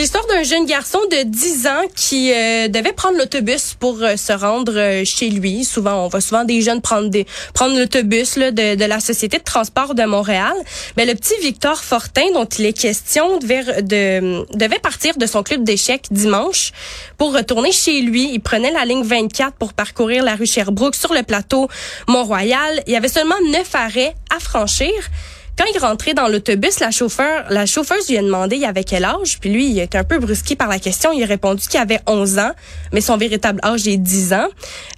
C'est 0.00 0.04
l'histoire 0.04 0.26
d'un 0.28 0.42
jeune 0.44 0.64
garçon 0.64 0.98
de 1.10 1.24
10 1.24 1.66
ans 1.66 1.82
qui 1.94 2.32
euh, 2.32 2.68
devait 2.68 2.94
prendre 2.94 3.18
l'autobus 3.18 3.74
pour 3.78 4.02
euh, 4.02 4.16
se 4.16 4.32
rendre 4.32 4.72
euh, 4.74 5.04
chez 5.04 5.28
lui. 5.28 5.62
Souvent, 5.62 6.06
on 6.06 6.08
voit 6.08 6.22
souvent 6.22 6.44
des 6.44 6.62
jeunes 6.62 6.80
prendre 6.80 7.10
des 7.10 7.26
prendre 7.52 7.78
l'autobus 7.78 8.38
de, 8.38 8.76
de 8.76 8.84
la 8.86 8.98
Société 8.98 9.36
de 9.36 9.44
transport 9.44 9.94
de 9.94 10.02
Montréal. 10.04 10.54
Mais 10.96 11.04
le 11.04 11.14
petit 11.14 11.34
Victor 11.42 11.76
Fortin, 11.76 12.32
dont 12.32 12.46
il 12.46 12.64
est 12.64 12.72
question, 12.72 13.36
devait, 13.36 13.82
de, 13.82 14.46
devait 14.56 14.78
partir 14.78 15.18
de 15.18 15.26
son 15.26 15.42
club 15.42 15.64
d'échecs 15.64 16.06
dimanche 16.10 16.72
pour 17.18 17.34
retourner 17.34 17.70
chez 17.70 18.00
lui. 18.00 18.30
Il 18.32 18.40
prenait 18.40 18.72
la 18.72 18.86
ligne 18.86 19.02
24 19.02 19.52
pour 19.58 19.74
parcourir 19.74 20.24
la 20.24 20.34
rue 20.34 20.46
Sherbrooke 20.46 20.94
sur 20.94 21.12
le 21.12 21.24
plateau 21.24 21.68
Mont-Royal. 22.08 22.82
Il 22.86 22.94
y 22.94 22.96
avait 22.96 23.08
seulement 23.08 23.34
neuf 23.50 23.74
arrêts 23.74 24.14
à 24.34 24.40
franchir. 24.40 24.94
Quand 25.58 25.64
il 25.74 25.78
rentrait 25.78 26.14
dans 26.14 26.28
l'autobus, 26.28 26.80
la 26.80 26.90
chauffeur, 26.90 27.44
la 27.50 27.66
chauffeuse 27.66 28.08
lui 28.08 28.16
a 28.16 28.22
demandé 28.22 28.56
il 28.56 28.64
avait 28.64 28.84
quel 28.84 29.04
âge, 29.04 29.38
puis 29.40 29.50
lui, 29.50 29.66
il 29.68 29.78
été 29.78 29.98
un 29.98 30.04
peu 30.04 30.18
brusqué 30.18 30.56
par 30.56 30.68
la 30.68 30.78
question. 30.78 31.12
Il 31.12 31.22
a 31.22 31.26
répondu 31.26 31.66
qu'il 31.68 31.78
avait 31.78 32.00
11 32.06 32.38
ans, 32.38 32.52
mais 32.92 33.00
son 33.00 33.16
véritable 33.16 33.60
âge 33.62 33.86
est 33.86 33.98
10 33.98 34.32
ans. 34.32 34.48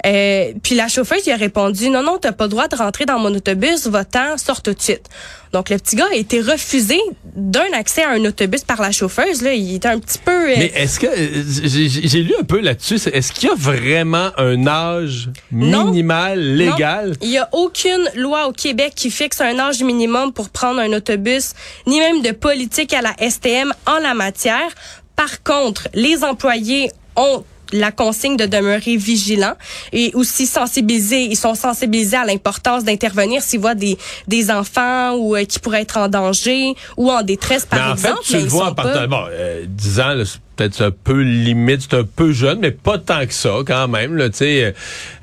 Euh, 0.06 0.52
puis 0.62 0.74
la 0.74 0.88
chauffeuse 0.88 1.24
lui 1.24 1.32
a 1.32 1.36
répondu 1.36 1.90
non 1.90 2.02
non, 2.02 2.18
t'as 2.18 2.32
pas 2.32 2.44
le 2.44 2.50
droit 2.50 2.68
de 2.68 2.76
rentrer 2.76 3.06
dans 3.06 3.18
mon 3.18 3.34
autobus, 3.34 3.86
va-t'en, 3.86 4.38
sors 4.38 4.62
tout 4.62 4.72
de 4.72 4.80
suite. 4.80 5.08
Donc 5.52 5.68
le 5.68 5.76
petit 5.76 5.96
gars 5.96 6.08
a 6.10 6.14
été 6.14 6.40
refusé 6.40 6.98
d'un 7.36 7.72
accès 7.74 8.02
à 8.02 8.10
un 8.10 8.24
autobus 8.24 8.62
par 8.64 8.80
la 8.80 8.90
chauffeuse. 8.90 9.42
Là, 9.42 9.52
il 9.52 9.74
était 9.76 9.88
un 9.88 9.98
petit 9.98 10.18
peu. 10.18 10.30
euh, 10.50 10.54
Mais 10.56 10.72
est-ce 10.74 10.98
que 10.98 11.06
euh, 11.06 11.42
j'ai 11.46 12.22
lu 12.22 12.34
un 12.40 12.44
peu 12.44 12.60
là-dessus, 12.60 12.94
est-ce 13.12 13.32
qu'il 13.32 13.48
y 13.48 13.52
a 13.52 13.54
vraiment 13.54 14.30
un 14.38 14.66
âge 14.66 15.28
Non. 15.50 15.84
minimal 15.86 16.38
légal? 16.40 17.08
Non, 17.10 17.14
il 17.20 17.28
n'y 17.30 17.38
a 17.38 17.48
aucune 17.52 18.08
loi 18.16 18.48
au 18.48 18.52
Québec 18.52 18.94
qui 18.96 19.10
fixe 19.10 19.40
un 19.40 19.58
âge 19.58 19.82
minimum 19.82 20.32
pour 20.32 20.48
prendre 20.48 20.80
un 20.80 20.92
autobus, 20.94 21.52
ni 21.86 21.98
même 22.00 22.22
de 22.22 22.30
politique 22.32 22.94
à 22.94 23.02
la 23.02 23.14
STM 23.30 23.72
en 23.86 23.98
la 23.98 24.14
matière. 24.14 24.70
Par 25.16 25.42
contre, 25.42 25.88
les 25.92 26.24
employés 26.24 26.90
ont 27.16 27.44
la 27.72 27.90
consigne 27.92 28.36
de 28.36 28.46
demeurer 28.46 28.96
vigilants 28.96 29.54
et 29.92 30.10
aussi 30.14 30.46
sensibilisés. 30.46 31.22
Ils 31.24 31.36
sont 31.36 31.54
sensibilisés 31.54 32.16
à 32.16 32.24
l'importance 32.24 32.84
d'intervenir 32.84 33.42
s'ils 33.42 33.60
voient 33.60 33.74
des, 33.74 33.96
des 34.28 34.50
enfants 34.50 35.14
ou 35.16 35.34
euh, 35.36 35.44
qui 35.44 35.58
pourraient 35.58 35.82
être 35.82 35.96
en 35.96 36.08
danger 36.08 36.74
ou 36.96 37.10
en 37.10 37.22
détresse, 37.22 37.64
par 37.66 37.78
mais 37.80 37.90
en 37.90 37.92
exemple. 37.94 38.18
fait, 38.22 38.28
tu 38.28 38.36
mais 38.36 38.42
le 38.42 38.48
vois 38.48 38.64
sont 38.66 38.70
en 38.70 38.74
pas- 38.74 38.82
partant. 38.84 39.08
Bon, 39.08 39.24
euh, 39.30 39.64
10 39.66 40.00
ans, 40.00 40.08
là, 40.14 40.24
c'est 40.24 40.38
peut-être 40.56 40.82
un 40.82 40.90
peu 40.90 41.20
limite, 41.22 41.82
c'est 41.90 41.96
un 41.96 42.04
peu 42.04 42.32
jeune, 42.32 42.58
mais 42.60 42.70
pas 42.70 42.98
tant 42.98 43.26
que 43.26 43.32
ça 43.34 43.50
quand 43.66 43.88
même. 43.88 44.16
Là, 44.16 44.28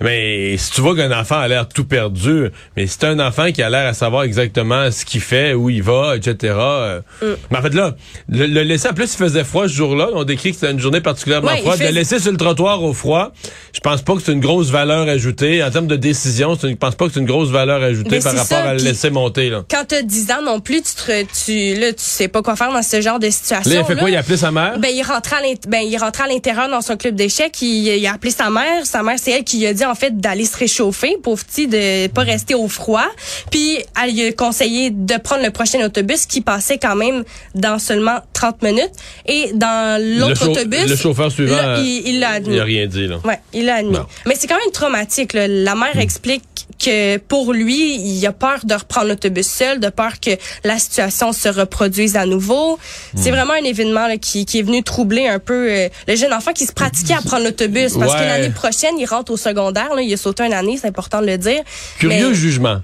mais 0.01 0.55
si 0.57 0.71
tu 0.71 0.81
vois 0.81 0.95
qu'un 0.95 1.11
enfant 1.17 1.39
a 1.39 1.47
l'air 1.47 1.67
tout 1.67 1.83
perdu, 1.85 2.49
mais 2.75 2.87
c'est 2.87 3.03
un 3.05 3.19
enfant 3.19 3.51
qui 3.51 3.61
a 3.61 3.69
l'air 3.69 3.87
à 3.87 3.93
savoir 3.93 4.23
exactement 4.23 4.89
ce 4.91 5.05
qu'il 5.05 5.21
fait, 5.21 5.53
où 5.53 5.69
il 5.69 5.83
va, 5.83 6.15
etc. 6.15 6.53
euh, 6.57 6.99
Mm. 7.21 7.25
Mais 7.51 7.57
en 7.57 7.61
fait, 7.61 7.73
là, 7.73 7.95
le, 8.29 8.45
le 8.45 8.61
laisser, 8.63 8.87
en 8.89 8.93
plus, 8.93 9.13
il 9.13 9.17
faisait 9.17 9.43
froid 9.43 9.67
ce 9.67 9.73
jour-là. 9.73 10.09
On 10.13 10.23
décrit 10.23 10.51
que 10.51 10.55
c'était 10.59 10.71
une 10.71 10.79
journée 10.79 11.01
particulièrement 11.01 11.49
Ouais, 11.51 11.59
froide. 11.61 11.77
fait- 11.77 11.89
De 11.89 11.93
laisser 11.93 12.19
sur 12.19 12.31
le 12.31 12.37
trottoir 12.37 12.83
au 12.83 12.93
froid, 12.93 13.31
je 13.73 13.79
pense 13.79 14.01
pas 14.01 14.15
que 14.15 14.21
c'est 14.21 14.31
une 14.31 14.39
grosse 14.39 14.69
valeur 14.69 15.07
ajoutée. 15.07 15.63
En 15.63 15.69
termes 15.71 15.87
de 15.87 15.95
décision, 15.95 16.57
je 16.61 16.67
pense 16.75 16.95
pas 16.95 17.07
que 17.07 17.13
c'est 17.13 17.19
une 17.19 17.25
grosse 17.25 17.49
valeur 17.49 17.81
ajoutée 17.83 18.17
Mais 18.17 18.19
par 18.19 18.31
rapport 18.33 18.45
ça, 18.47 18.61
à 18.69 18.73
le 18.73 18.81
laisser 18.83 19.09
monter. 19.09 19.49
Là. 19.49 19.63
Quand 19.69 19.85
tu 19.87 19.95
as 19.95 20.01
10 20.01 20.31
ans 20.31 20.41
non 20.45 20.59
plus, 20.59 20.81
tu, 20.81 20.93
te, 20.95 21.23
tu, 21.45 21.79
là, 21.79 21.91
tu 21.93 22.03
sais 22.03 22.27
pas 22.27 22.41
quoi 22.41 22.55
faire 22.55 22.71
dans 22.71 22.81
ce 22.83 23.01
genre 23.01 23.19
de 23.19 23.29
situation. 23.29 23.69
Là, 23.71 23.77
il 23.77 23.79
a 23.79 23.83
fait 23.85 23.95
quoi? 23.95 24.09
Il 24.09 24.15
a 24.15 24.19
appelé 24.19 24.37
sa 24.37 24.51
mère? 24.51 24.79
Ben, 24.79 24.89
il 24.93 25.03
à 25.37 25.41
ben, 25.67 25.81
il 25.81 25.97
rentrait 25.97 26.23
à 26.23 26.27
l'intérieur 26.27 26.69
dans 26.69 26.81
son 26.81 26.97
club 26.97 27.15
d'échecs. 27.15 27.61
Il, 27.61 27.87
il 27.87 28.07
a 28.07 28.13
appelé 28.13 28.31
sa 28.31 28.49
mère. 28.49 28.85
Sa 28.85 29.03
mère, 29.03 29.15
c'est 29.17 29.31
elle 29.31 29.43
qui 29.43 29.59
lui 29.59 29.67
a 29.67 29.73
dit, 29.73 29.85
en 29.85 29.95
fait, 29.95 30.19
d'aller 30.19 30.45
se 30.45 30.57
réchauffer, 30.57 31.17
pauvre 31.21 31.43
petit, 31.43 31.67
de 31.67 32.07
pas 32.07 32.21
rester 32.21 32.55
au 32.55 32.67
froid. 32.67 33.07
Puis, 33.51 33.77
elle 34.01 34.13
lui 34.13 34.25
a 34.27 34.31
conseillé 34.33 34.89
de 34.91 35.17
prendre 35.17 35.43
le 35.43 35.51
prochain 35.51 35.83
autobus 35.85 36.25
qui 36.25 36.41
passait 36.41 36.77
quand 36.77 36.95
même 36.95 37.23
dans 37.55 37.79
seulement 37.79 38.19
30 38.33 38.61
minutes. 38.63 38.91
Et 39.25 39.51
dans 39.53 40.01
l'autre 40.19 40.49
autobus. 40.49 40.87
le 40.87 40.95
chauffeur 40.95 41.31
suivant, 41.31 41.55
là, 41.55 41.79
il 41.79 41.99
il 42.05 42.19
l'a 42.19 42.31
admis. 42.31 42.55
Il 42.55 42.59
a 42.59 42.63
rien 42.63 42.87
dit, 42.87 43.07
là. 43.07 43.17
Ouais, 43.23 43.39
il 43.53 43.65
l'a 43.65 43.75
admis. 43.75 43.97
Mais 44.25 44.35
c'est 44.37 44.47
quand 44.47 44.57
même 44.57 44.71
traumatique. 44.71 45.33
là. 45.33 45.47
La 45.47 45.75
mère 45.75 45.97
explique 45.99 46.43
que 46.83 47.17
pour 47.17 47.53
lui, 47.53 47.95
il 47.95 48.25
a 48.25 48.31
peur 48.31 48.59
de 48.63 48.73
reprendre 48.73 49.07
l'autobus 49.07 49.47
seul, 49.47 49.79
de 49.79 49.89
peur 49.89 50.19
que 50.19 50.31
la 50.63 50.79
situation 50.79 51.33
se 51.33 51.49
reproduise 51.49 52.15
à 52.15 52.25
nouveau. 52.25 52.79
C'est 53.15 53.31
vraiment 53.31 53.53
un 53.53 53.63
événement 53.63 54.07
là, 54.07 54.17
qui, 54.17 54.45
qui 54.45 54.59
est 54.59 54.61
venu 54.61 54.83
troubler 54.83 55.08
un 55.17 55.39
peu 55.39 55.71
euh, 55.71 55.89
le 56.07 56.15
jeune 56.15 56.33
enfant 56.33 56.51
qui 56.53 56.65
se 56.65 56.73
pratiquait 56.73 57.13
à 57.15 57.21
prendre 57.21 57.43
l'autobus 57.43 57.93
parce 57.97 58.13
Ouais. 58.13 58.19
que 58.19 58.23
l'année 58.25 58.49
prochaine, 58.49 58.97
il 58.99 59.05
rentre 59.05 59.31
au 59.31 59.37
secondaire. 59.37 59.93
Là, 59.95 60.01
il 60.01 60.13
a 60.13 60.17
sauté 60.17 60.43
une 60.43 60.53
année, 60.53 60.77
c'est 60.81 60.87
important 60.87 61.21
de 61.21 61.27
le 61.27 61.37
dire. 61.37 61.61
Curieux 61.99 62.29
Mais- 62.29 62.35
jugement. 62.35 62.81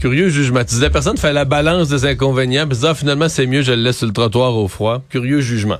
Curieux 0.00 0.28
jugement. 0.28 0.60
Tu 0.64 0.74
dis, 0.74 0.80
la 0.80 0.90
personne 0.90 1.16
fait 1.16 1.32
la 1.32 1.44
balance 1.44 1.88
des 1.88 2.04
inconvénients, 2.04 2.66
puis 2.68 2.78
ah, 2.84 2.94
finalement, 2.94 3.28
c'est 3.28 3.46
mieux, 3.46 3.62
je 3.62 3.72
le 3.72 3.82
laisse 3.82 3.98
sur 3.98 4.06
le 4.06 4.12
trottoir 4.12 4.54
au 4.56 4.68
froid. 4.68 5.02
Curieux 5.08 5.40
jugement. 5.40 5.78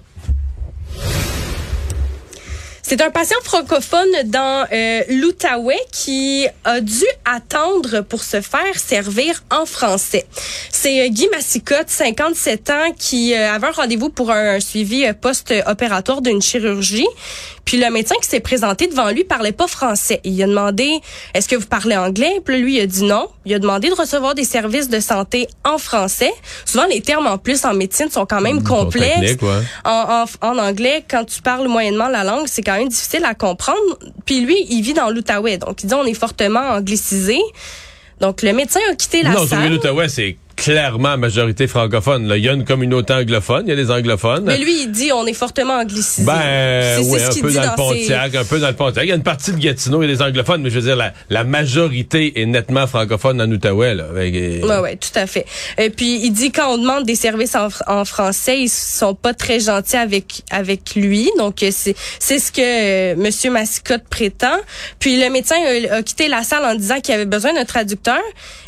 C'est 2.97 3.03
un 3.03 3.11
patient 3.11 3.39
francophone 3.43 4.09
dans 4.27 4.69
euh, 4.71 5.03
l'Outaouais 5.09 5.81
qui 5.91 6.47
a 6.63 6.81
dû 6.81 7.05
attendre 7.25 8.03
pour 8.03 8.23
se 8.23 8.41
faire 8.41 8.79
servir 8.79 9.43
en 9.51 9.67
français. 9.67 10.25
C'est 10.71 11.01
euh, 11.01 11.09
Guy 11.09 11.27
Massicotte, 11.33 11.89
57 11.89 12.71
ans, 12.71 12.93
qui 12.97 13.35
euh, 13.35 13.53
avait 13.53 13.67
un 13.67 13.73
rendez-vous 13.73 14.11
pour 14.11 14.31
un, 14.31 14.61
suivi 14.61 15.13
post-opératoire 15.21 16.23
d'une 16.23 16.41
chirurgie. 16.41 17.09
Puis 17.65 17.79
le 17.79 17.91
médecin 17.91 18.15
qui 18.23 18.29
s'est 18.29 18.41
présenté 18.41 18.87
devant 18.87 19.11
lui 19.11 19.25
parlait 19.25 19.53
pas 19.53 19.67
français. 19.67 20.21
Il 20.25 20.43
a 20.43 20.47
demandé 20.47 21.01
est-ce 21.35 21.49
que 21.49 21.57
vous 21.57 21.67
parlez 21.67 21.97
anglais? 21.97 22.41
Puis 22.45 22.61
lui 22.61 22.77
il 22.77 22.81
a 22.81 22.87
dit 22.87 23.05
non. 23.05 23.29
Il 23.47 23.55
a 23.55 23.59
demandé 23.59 23.89
de 23.89 23.95
recevoir 23.95 24.35
des 24.35 24.45
services 24.45 24.89
de 24.89 25.01
santé 25.01 25.49
en 25.65 25.79
français. 25.79 26.33
Souvent 26.65 26.87
les 26.87 27.01
termes 27.01 27.27
en 27.27 27.39
plus 27.39 27.65
en 27.65 27.75
médecine 27.75 28.11
sont 28.11 28.27
quand 28.27 28.41
même 28.41 28.59
sont 28.59 28.75
complexes. 28.85 29.37
En, 29.85 30.25
en, 30.43 30.49
en 30.49 30.59
anglais, 30.59 31.05
quand 31.09 31.25
tu 31.25 31.41
parles 31.43 31.69
moyennement 31.69 32.09
la 32.09 32.25
langue, 32.25 32.47
c'est 32.47 32.63
quand 32.63 32.77
même 32.77 32.89
difficile 32.89 33.25
à 33.25 33.35
comprendre. 33.35 33.79
Puis 34.27 34.41
lui, 34.41 34.57
il 34.69 34.83
vit 34.83 34.95
dans 34.95 35.11
l'Outaouais, 35.11 35.59
donc 35.59 35.83
il 35.83 35.87
dit 35.87 35.95
on 35.95 36.05
est 36.05 36.15
fortement 36.15 36.61
anglicisé. 36.61 37.39
Donc 38.21 38.43
le 38.43 38.53
médecin 38.53 38.81
a 38.91 38.95
quitté 38.95 39.23
la 39.23 39.31
non, 39.31 39.47
salle. 39.47 39.71
l'Outaouais, 39.71 40.09
c'est 40.09 40.37
clairement 40.57 41.17
majorité 41.19 41.67
francophone. 41.67 42.27
Là. 42.29 42.37
Il 42.37 42.45
y 42.45 42.49
a 42.49 42.53
une 42.53 42.65
communauté 42.65 43.13
anglophone, 43.13 43.65
il 43.67 43.71
y 43.71 43.73
a 43.73 43.77
des 43.77 43.91
anglophones. 43.91 44.45
Mais 44.45 44.59
lui, 44.59 44.83
il 44.83 44.91
dit 44.91 45.13
on 45.13 45.27
est 45.27 45.35
fortement 45.35 45.75
anglicisé. 45.75 46.25
Ben, 46.27 47.01
oui, 47.05 47.21
un 47.23 47.29
peu 47.41 47.53
dans 47.53 47.63
le 47.63 47.69
ses- 47.69 47.75
Pontiac, 47.77 48.35
un 48.35 48.45
peu 48.45 48.59
dans 48.59 48.69
le 48.69 48.75
Pontiac. 48.75 49.05
Il 49.05 49.09
y 49.09 49.13
a 49.13 49.17
une 49.17 49.23
partie 49.23 49.53
de 49.53 49.59
Gatineau, 49.59 50.03
il 50.03 50.09
y 50.11 50.13
a 50.13 50.17
des 50.17 50.23
anglophones, 50.23 50.63
mais 50.63 50.71
je 50.71 50.77
veux 50.77 50.87
dire, 50.87 50.97
la, 50.97 51.13
la 51.31 51.45
majorité 51.45 52.41
est 52.41 52.47
nettement 52.47 52.87
francophone 52.87 53.41
en 53.41 53.51
Outaouais. 53.51 53.95
Là, 53.95 54.05
avec, 54.11 54.35
euh, 54.35 54.61
Ouais, 54.67 54.79
ouais, 54.79 54.97
tout 54.97 55.17
à 55.19 55.27
fait. 55.27 55.45
Et 55.79 55.91
puis 55.91 56.21
il 56.25 56.31
dit 56.33 56.51
quand 56.53 56.73
on 56.75 56.79
demande 56.79 57.05
des 57.05 57.17
services 57.17 57.55
en, 57.55 57.69
fr- 57.69 57.83
en 57.87 58.05
français, 58.05 58.61
ils 58.61 58.69
sont 58.69 59.15
pas 59.15 59.35
très 59.35 59.61
gentils 59.61 59.97
avec 59.97 60.43
avec 60.51 60.95
lui. 60.95 61.31
Donc 61.39 61.63
euh, 61.63 61.71
c'est 61.73 62.39
ce 62.39 62.51
que 62.53 62.61
euh, 62.63 63.15
Monsieur 63.17 63.51
Massicotte 63.51 64.05
prétend. 64.09 64.57
Puis 64.99 65.21
le 65.21 65.31
médecin 65.31 65.57
a, 65.91 65.97
a 65.97 66.03
quitté 66.03 66.29
la 66.29 66.43
salle 66.43 66.65
en 66.65 66.75
disant 66.75 67.01
qu'il 67.01 67.15
avait 67.15 67.25
besoin 67.27 67.53
d'un 67.53 67.65
traducteur. 67.65 68.21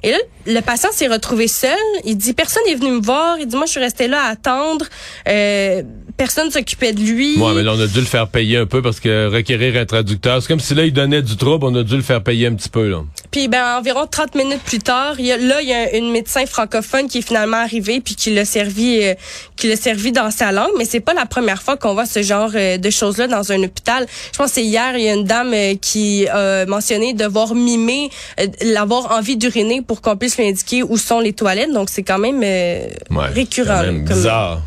Et 0.03 0.11
là, 0.11 0.19
le 0.47 0.61
patient 0.61 0.91
s'est 0.93 1.09
retrouvé 1.09 1.49
seul. 1.49 1.77
Il 2.05 2.17
dit 2.17 2.33
personne 2.33 2.63
n'est 2.67 2.75
venu 2.75 2.91
me 2.91 3.01
voir. 3.01 3.39
Il 3.39 3.47
dit 3.47 3.57
moi 3.57 3.67
je 3.67 3.73
suis 3.73 3.81
resté 3.81 4.09
là 4.09 4.23
à 4.23 4.29
attendre. 4.31 4.87
Euh, 5.29 5.83
personne 6.17 6.51
s'occupait 6.51 6.93
de 6.93 7.01
lui. 7.01 7.37
Ouais, 7.39 7.55
mais 7.55 7.63
là, 7.63 7.73
on 7.75 7.81
a 7.81 7.87
dû 7.87 8.01
le 8.01 8.07
faire 8.07 8.29
payer 8.29 8.57
un 8.59 8.67
peu 8.67 8.83
parce 8.83 9.01
que 9.01 9.29
requérir 9.29 9.81
un 9.81 9.85
traducteur, 9.85 10.41
c'est 10.41 10.49
comme 10.49 10.61
si 10.61 10.75
là, 10.75 10.85
il 10.85 10.93
donnait 10.93 11.23
du 11.23 11.37
trouble, 11.37 11.67
on 11.67 11.75
a 11.75 11.83
dû 11.83 11.97
le 11.97 12.03
faire 12.03 12.23
payer 12.23 12.47
un 12.47 12.55
petit 12.55 12.69
peu, 12.69 12.89
là. 12.89 13.03
Puis 13.31 13.49
ben 13.49 13.77
environ 13.79 14.07
30 14.07 14.35
minutes 14.35 14.63
plus 14.63 14.79
tard, 14.79 15.17
il 15.19 15.27
y 15.27 15.33
a, 15.33 15.37
là 15.37 15.61
il 15.61 15.69
y 15.69 15.73
a 15.73 15.95
une 15.97 16.11
médecin 16.11 16.47
francophone 16.47 17.07
qui 17.07 17.19
est 17.19 17.23
finalement 17.23 17.59
arrivée 17.59 18.01
puis 18.01 18.15
qui 18.15 18.33
l'a 18.33 18.47
servi 18.47 19.01
euh, 19.03 19.15
qui 19.57 19.69
l'a 19.69 19.77
servi 19.77 20.11
dans 20.11 20.31
sa 20.31 20.53
langue, 20.53 20.71
mais 20.79 20.87
c'est 20.87 21.01
pas 21.01 21.13
la 21.13 21.27
première 21.27 21.63
fois 21.63 21.77
qu'on 21.77 21.93
voit 21.93 22.07
ce 22.07 22.23
genre 22.23 22.51
euh, 22.55 22.79
de 22.79 22.91
choses 22.91 23.19
là 23.19 23.27
dans 23.27 23.53
un 23.53 23.63
hôpital. 23.63 24.07
Je 24.33 24.39
pense 24.39 24.49
que 24.49 24.55
c'est 24.55 24.65
hier 24.65 24.97
il 24.97 25.05
y 25.05 25.09
a 25.09 25.15
une 25.15 25.25
dame 25.25 25.53
euh, 25.53 25.75
qui 25.75 26.27
a 26.29 26.65
mentionné 26.65 27.13
devoir 27.13 27.55
mimer 27.55 28.11
l'avoir 28.63 29.13
envie 29.13 29.37
d'uriner 29.37 29.83
pour 29.83 30.01
qu'on 30.01 30.17
puisse 30.17 30.39
lui 30.39 30.47
indiquer 30.47 30.83
où 30.83 30.97
sont 30.97 31.21
les 31.21 31.33
toilettes. 31.33 31.66
Donc 31.73 31.89
c'est 31.91 32.03
quand 32.03 32.19
même 32.19 32.41
euh, 32.43 32.87
Ouais, 33.11 33.27
récurrent. 33.35 33.77
Quand 33.79 33.83
même 33.83 34.03
là, 34.03 34.09
comme- 34.09 34.17
bizarre. 34.17 34.63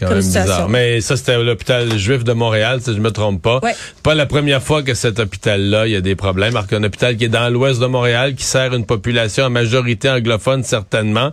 Quand 0.00 0.06
comme 0.06 0.14
même 0.14 0.22
situation. 0.22 0.52
bizarre. 0.54 0.68
Mais 0.70 1.00
ça, 1.00 1.16
c'était 1.16 1.32
à 1.34 1.38
l'hôpital 1.38 1.96
juif 1.96 2.24
de 2.24 2.32
Montréal, 2.32 2.80
si 2.82 2.92
je 2.92 3.00
me 3.00 3.12
trompe 3.12 3.40
pas. 3.40 3.60
Ouais. 3.62 3.74
C'est 3.94 4.02
pas 4.02 4.16
la 4.16 4.26
première 4.26 4.60
fois 4.60 4.82
que 4.82 4.92
cet 4.92 5.20
hôpital-là, 5.20 5.86
il 5.86 5.92
y 5.92 5.96
a 5.96 6.00
des 6.00 6.16
problèmes. 6.16 6.56
Alors 6.56 6.66
qu'un 6.66 6.82
hôpital 6.82 7.16
qui 7.16 7.26
est 7.26 7.28
dans 7.28 7.48
l'ouest 7.48 7.80
de 7.80 7.86
Montréal, 7.86 8.34
qui 8.34 8.42
sert 8.42 8.74
une 8.74 8.84
population 8.86 9.44
à 9.44 9.50
majorité 9.50 10.10
anglophone, 10.10 10.64
certainement. 10.64 11.30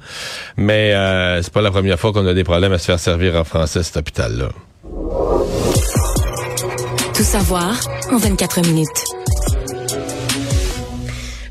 Mais 0.57 0.93
euh, 0.93 1.41
c'est 1.41 1.51
pas 1.51 1.61
la 1.61 1.71
première 1.71 1.99
fois 1.99 2.13
qu'on 2.13 2.27
a 2.27 2.35
des 2.35 2.43
problèmes 2.43 2.71
à 2.73 2.77
se 2.77 2.85
faire 2.85 2.99
servir 2.99 3.35
en 3.35 3.45
français, 3.45 3.81
cet 3.81 3.97
hôpital-là. 3.97 4.49
Tout 7.15 7.23
savoir 7.23 7.79
en 8.11 8.17
24 8.17 8.61
minutes. 8.67 8.89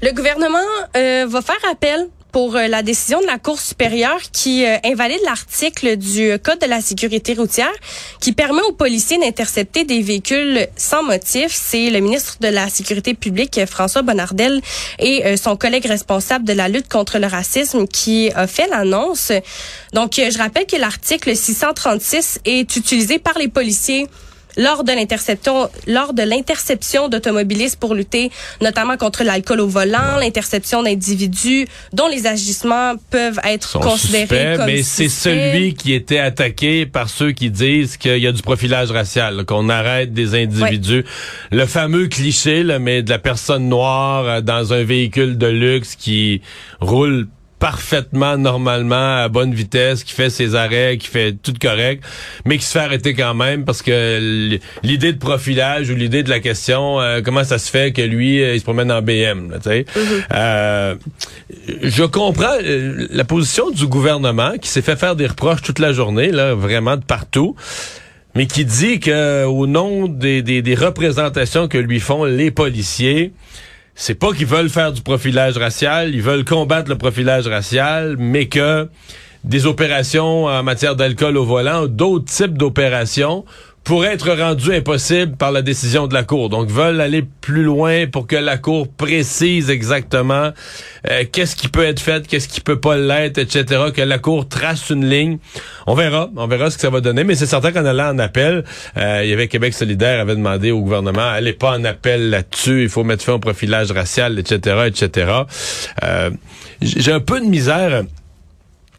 Le 0.02 0.12
gouvernement 0.14 0.58
euh, 0.96 1.26
va 1.28 1.40
faire 1.42 1.56
appel 1.72 2.06
pour 2.35 2.57
euh, 2.57 2.67
la 2.67 2.83
décision 2.83 3.21
de 3.21 3.26
la 3.26 3.38
Cour 3.38 3.61
supérieure 3.61 4.19
qui 4.33 4.67
euh, 4.67 4.76
invalide 4.85 5.21
l'article 5.25 5.97
du 5.97 6.37
Code 6.43 6.59
de 6.59 6.67
la 6.67 6.81
sécurité 6.81 7.35
routière 7.35 7.73
qui 8.21 8.33
permet 8.33 8.61
aux 8.62 8.73
policiers 8.73 9.19
d'intercepter 9.19 9.85
des 9.85 10.03
véhicules 10.03 10.67
sans 10.76 11.05
motif. 11.05 11.53
C'est 11.55 11.91
le 11.91 12.00
ministre 12.00 12.38
de 12.41 12.49
la 12.49 12.69
Sécurité 12.69 13.14
publique, 13.14 13.61
François 13.67 14.03
Bonnardel, 14.03 14.61
et 14.99 15.25
euh, 15.25 15.37
son 15.37 15.57
collègue 15.57 15.87
responsable 15.87 16.45
de 16.45 16.55
la 16.55 16.69
lutte 16.69 16.88
contre 16.88 17.21
le 17.21 17.29
racisme 17.29 17.87
qui 17.87 18.33
a 18.35 18.49
fait 18.49 18.67
l'annonce. 18.67 19.31
Donc, 19.93 20.14
je 20.17 20.37
rappelle 20.37 20.67
que 20.67 20.76
l'article 20.76 21.37
636 21.37 22.41
est 22.45 22.75
utilisé 22.75 23.21
par 23.21 23.38
les 23.38 23.47
policiers 23.47 24.09
lors 24.56 24.84
de 24.84 24.92
l'interception 24.92 25.68
lors 25.87 26.14
de 26.14 26.23
l'interception 26.23 27.08
d'automobilistes 27.08 27.78
pour 27.78 27.94
lutter 27.94 28.30
notamment 28.61 28.96
contre 28.96 29.25
l'alcool 29.25 29.61
au 29.61 29.68
volant, 29.68 30.16
l'interception 30.18 30.82
d'individus 30.82 31.66
dont 31.92 32.08
les 32.08 32.26
agissements 32.26 32.94
peuvent 33.11 33.40
être 33.44 33.78
considérés 33.80 34.26
suspects, 34.26 34.56
comme 34.56 34.66
mais 34.66 34.82
c'est 34.82 35.08
celui 35.08 35.75
qui 35.75 35.92
était 35.92 36.18
attaqué 36.18 36.87
par 36.87 37.08
ceux 37.08 37.32
qui 37.32 37.50
disent 37.50 37.96
qu'il 37.96 38.18
y 38.18 38.26
a 38.26 38.32
du 38.32 38.42
profilage 38.42 38.90
racial, 38.90 39.44
qu'on 39.44 39.68
arrête 39.68 40.12
des 40.12 40.34
individus. 40.34 41.04
Le 41.50 41.66
fameux 41.66 42.08
cliché, 42.08 42.62
là, 42.62 42.78
mais 42.78 43.02
de 43.02 43.11
la 43.11 43.18
personne 43.18 43.68
noire 43.68 44.26
euh, 44.26 44.40
dans 44.40 44.73
un 44.73 44.84
véhicule 44.84 45.38
de 45.38 45.46
luxe 45.46 45.96
qui 45.96 46.42
roule 46.80 47.26
parfaitement 47.64 48.37
normalement 48.37 49.23
à 49.23 49.28
bonne 49.30 49.54
vitesse, 49.54 50.04
qui 50.04 50.12
fait 50.12 50.28
ses 50.28 50.54
arrêts, 50.54 50.99
qui 50.99 51.09
fait 51.09 51.33
tout 51.33 51.54
correct, 51.59 52.04
mais 52.44 52.59
qui 52.59 52.64
se 52.66 52.73
fait 52.73 52.85
arrêter 52.85 53.14
quand 53.14 53.33
même 53.33 53.64
parce 53.64 53.80
que 53.80 54.59
l'idée 54.83 55.14
de 55.14 55.18
profilage 55.18 55.88
ou 55.88 55.94
l'idée 55.94 56.23
de 56.23 56.28
la 56.28 56.40
question, 56.40 57.00
euh, 57.00 57.23
comment 57.25 57.42
ça 57.42 57.56
se 57.56 57.71
fait 57.71 57.92
que 57.92 58.02
lui, 58.02 58.42
euh, 58.42 58.52
il 58.52 58.59
se 58.59 58.64
promène 58.64 58.92
en 58.92 59.00
BM, 59.00 59.54
tu 59.54 59.62
sais. 59.62 59.87
Euh, 60.35 60.97
je 61.80 62.04
comprends 62.04 62.59
euh, 62.62 63.06
la 63.11 63.25
position 63.25 63.71
du 63.71 63.87
gouvernement 63.87 64.59
qui 64.61 64.68
s'est 64.68 64.83
fait 64.83 64.97
faire 64.97 65.16
des 65.16 65.26
reproches 65.26 65.62
toute 65.62 65.78
la 65.78 65.94
journée, 65.94 66.33
là, 66.33 66.52
vraiment 66.54 66.99
de 66.99 67.04
partout, 67.04 67.56
mais 68.35 68.44
qui 68.44 68.66
dit 68.66 69.00
que 69.00 69.47
au 69.47 69.66
nom 69.66 70.06
des, 70.06 70.42
des, 70.42 70.61
des 70.61 70.75
représentations 70.75 71.66
que 71.68 71.78
lui 71.78 72.00
font 72.00 72.25
les 72.25 72.50
policiers, 72.50 73.33
c'est 73.94 74.14
pas 74.14 74.32
qu'ils 74.32 74.46
veulent 74.46 74.70
faire 74.70 74.92
du 74.92 75.02
profilage 75.02 75.56
racial, 75.56 76.14
ils 76.14 76.22
veulent 76.22 76.44
combattre 76.44 76.88
le 76.88 76.98
profilage 76.98 77.46
racial, 77.46 78.16
mais 78.18 78.46
que 78.46 78.88
des 79.44 79.66
opérations 79.66 80.46
en 80.46 80.62
matière 80.62 80.96
d'alcool 80.96 81.36
au 81.36 81.44
volant, 81.44 81.86
d'autres 81.86 82.24
types 82.24 82.58
d'opérations 82.58 83.44
pourraient 83.85 84.14
être 84.14 84.33
rendues 84.33 84.75
impossibles 84.75 85.37
par 85.37 85.53
la 85.53 85.61
décision 85.61 86.07
de 86.07 86.14
la 86.14 86.25
Cour. 86.25 86.49
Donc, 86.49 86.69
veulent 86.69 87.00
aller 87.00 87.23
plus 87.43 87.62
loin 87.62 88.07
pour 88.07 88.26
que 88.26 88.37
la 88.37 88.57
Cour 88.57 88.88
précise 88.88 89.69
exactement 89.69 90.53
euh, 91.11 91.25
qu'est-ce 91.31 91.55
qui 91.55 91.69
peut 91.69 91.85
être 91.85 92.00
fait, 92.00 92.26
qu'est-ce 92.26 92.49
qui 92.49 92.62
peut 92.62 92.81
pas 92.81 92.97
l'être, 92.97 93.37
etc., 93.38 93.85
que 93.95 94.00
la 94.00 94.19
Cour 94.19 94.49
trace 94.49 94.88
une 94.88 95.09
ligne. 95.09 95.38
On 95.87 95.95
verra, 95.95 96.31
on 96.35 96.47
verra 96.47 96.71
ce 96.71 96.76
que 96.76 96.81
ça 96.81 96.91
va 96.91 97.03
donner, 97.03 97.25
mais 97.25 97.35
c'est 97.35 97.47
certain 97.47 97.73
qu'en 97.73 97.85
allant 97.85 98.09
en 98.09 98.19
appel, 98.19 98.64
euh, 98.97 99.21
il 99.23 99.29
y 99.29 99.33
avait 99.35 99.49
Québec 99.49 99.75
solidaire 99.75 100.21
avait 100.21 100.37
demandé 100.37 100.71
au 100.71 100.81
gouvernement, 100.81 101.29
allez 101.29 101.53
pas 101.53 101.76
en 101.76 101.85
appel 101.85 102.31
là-dessus, 102.31 102.85
il 102.85 102.88
faut 102.88 103.05
mettre 103.05 103.23
fin 103.23 103.35
au 103.35 103.38
profilage 103.38 103.91
racial, 103.93 104.38
etc., 104.38 104.87
etc. 104.87 105.33
Euh, 106.03 106.31
J'ai 106.81 107.12
un 107.12 107.21
peu 107.21 107.41
de 107.41 107.47
misère. 107.47 108.05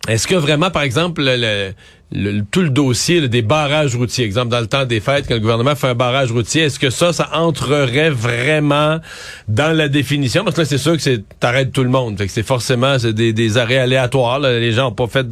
Est-ce 0.07 0.27
que 0.27 0.35
vraiment, 0.35 0.69
par 0.69 0.83
exemple, 0.83 1.23
le, 1.25 1.71
le- 2.11 2.41
tout 2.51 2.61
le 2.61 2.69
dossier 2.69 3.19
là, 3.21 3.27
des 3.27 3.41
barrages 3.41 3.95
routiers, 3.95 4.25
exemple 4.25 4.49
dans 4.49 4.59
le 4.59 4.67
temps 4.67 4.85
des 4.85 4.99
fêtes, 4.99 5.25
quand 5.27 5.33
le 5.33 5.39
gouvernement 5.39 5.75
fait 5.75 5.87
un 5.87 5.95
barrage 5.95 6.31
routier, 6.31 6.63
est-ce 6.63 6.79
que 6.79 6.89
ça, 6.89 7.13
ça 7.13 7.29
entrerait 7.33 8.09
vraiment 8.11 8.99
dans 9.47 9.75
la 9.75 9.87
définition? 9.87 10.43
Parce 10.43 10.55
que 10.55 10.61
là, 10.61 10.65
c'est 10.65 10.77
sûr 10.77 10.93
que 10.93 11.01
c'est 11.01 11.23
t'arrêtes 11.39 11.71
tout 11.71 11.83
le 11.83 11.89
monde. 11.89 12.17
Fait 12.17 12.27
que 12.27 12.31
c'est 12.31 12.43
forcément 12.45 12.97
des, 12.97 13.33
des 13.33 13.57
arrêts 13.57 13.77
aléatoires. 13.79 14.39
là. 14.39 14.59
Les 14.59 14.71
gens 14.71 14.89
ont 14.89 14.91
pas 14.91 15.07
fait 15.07 15.27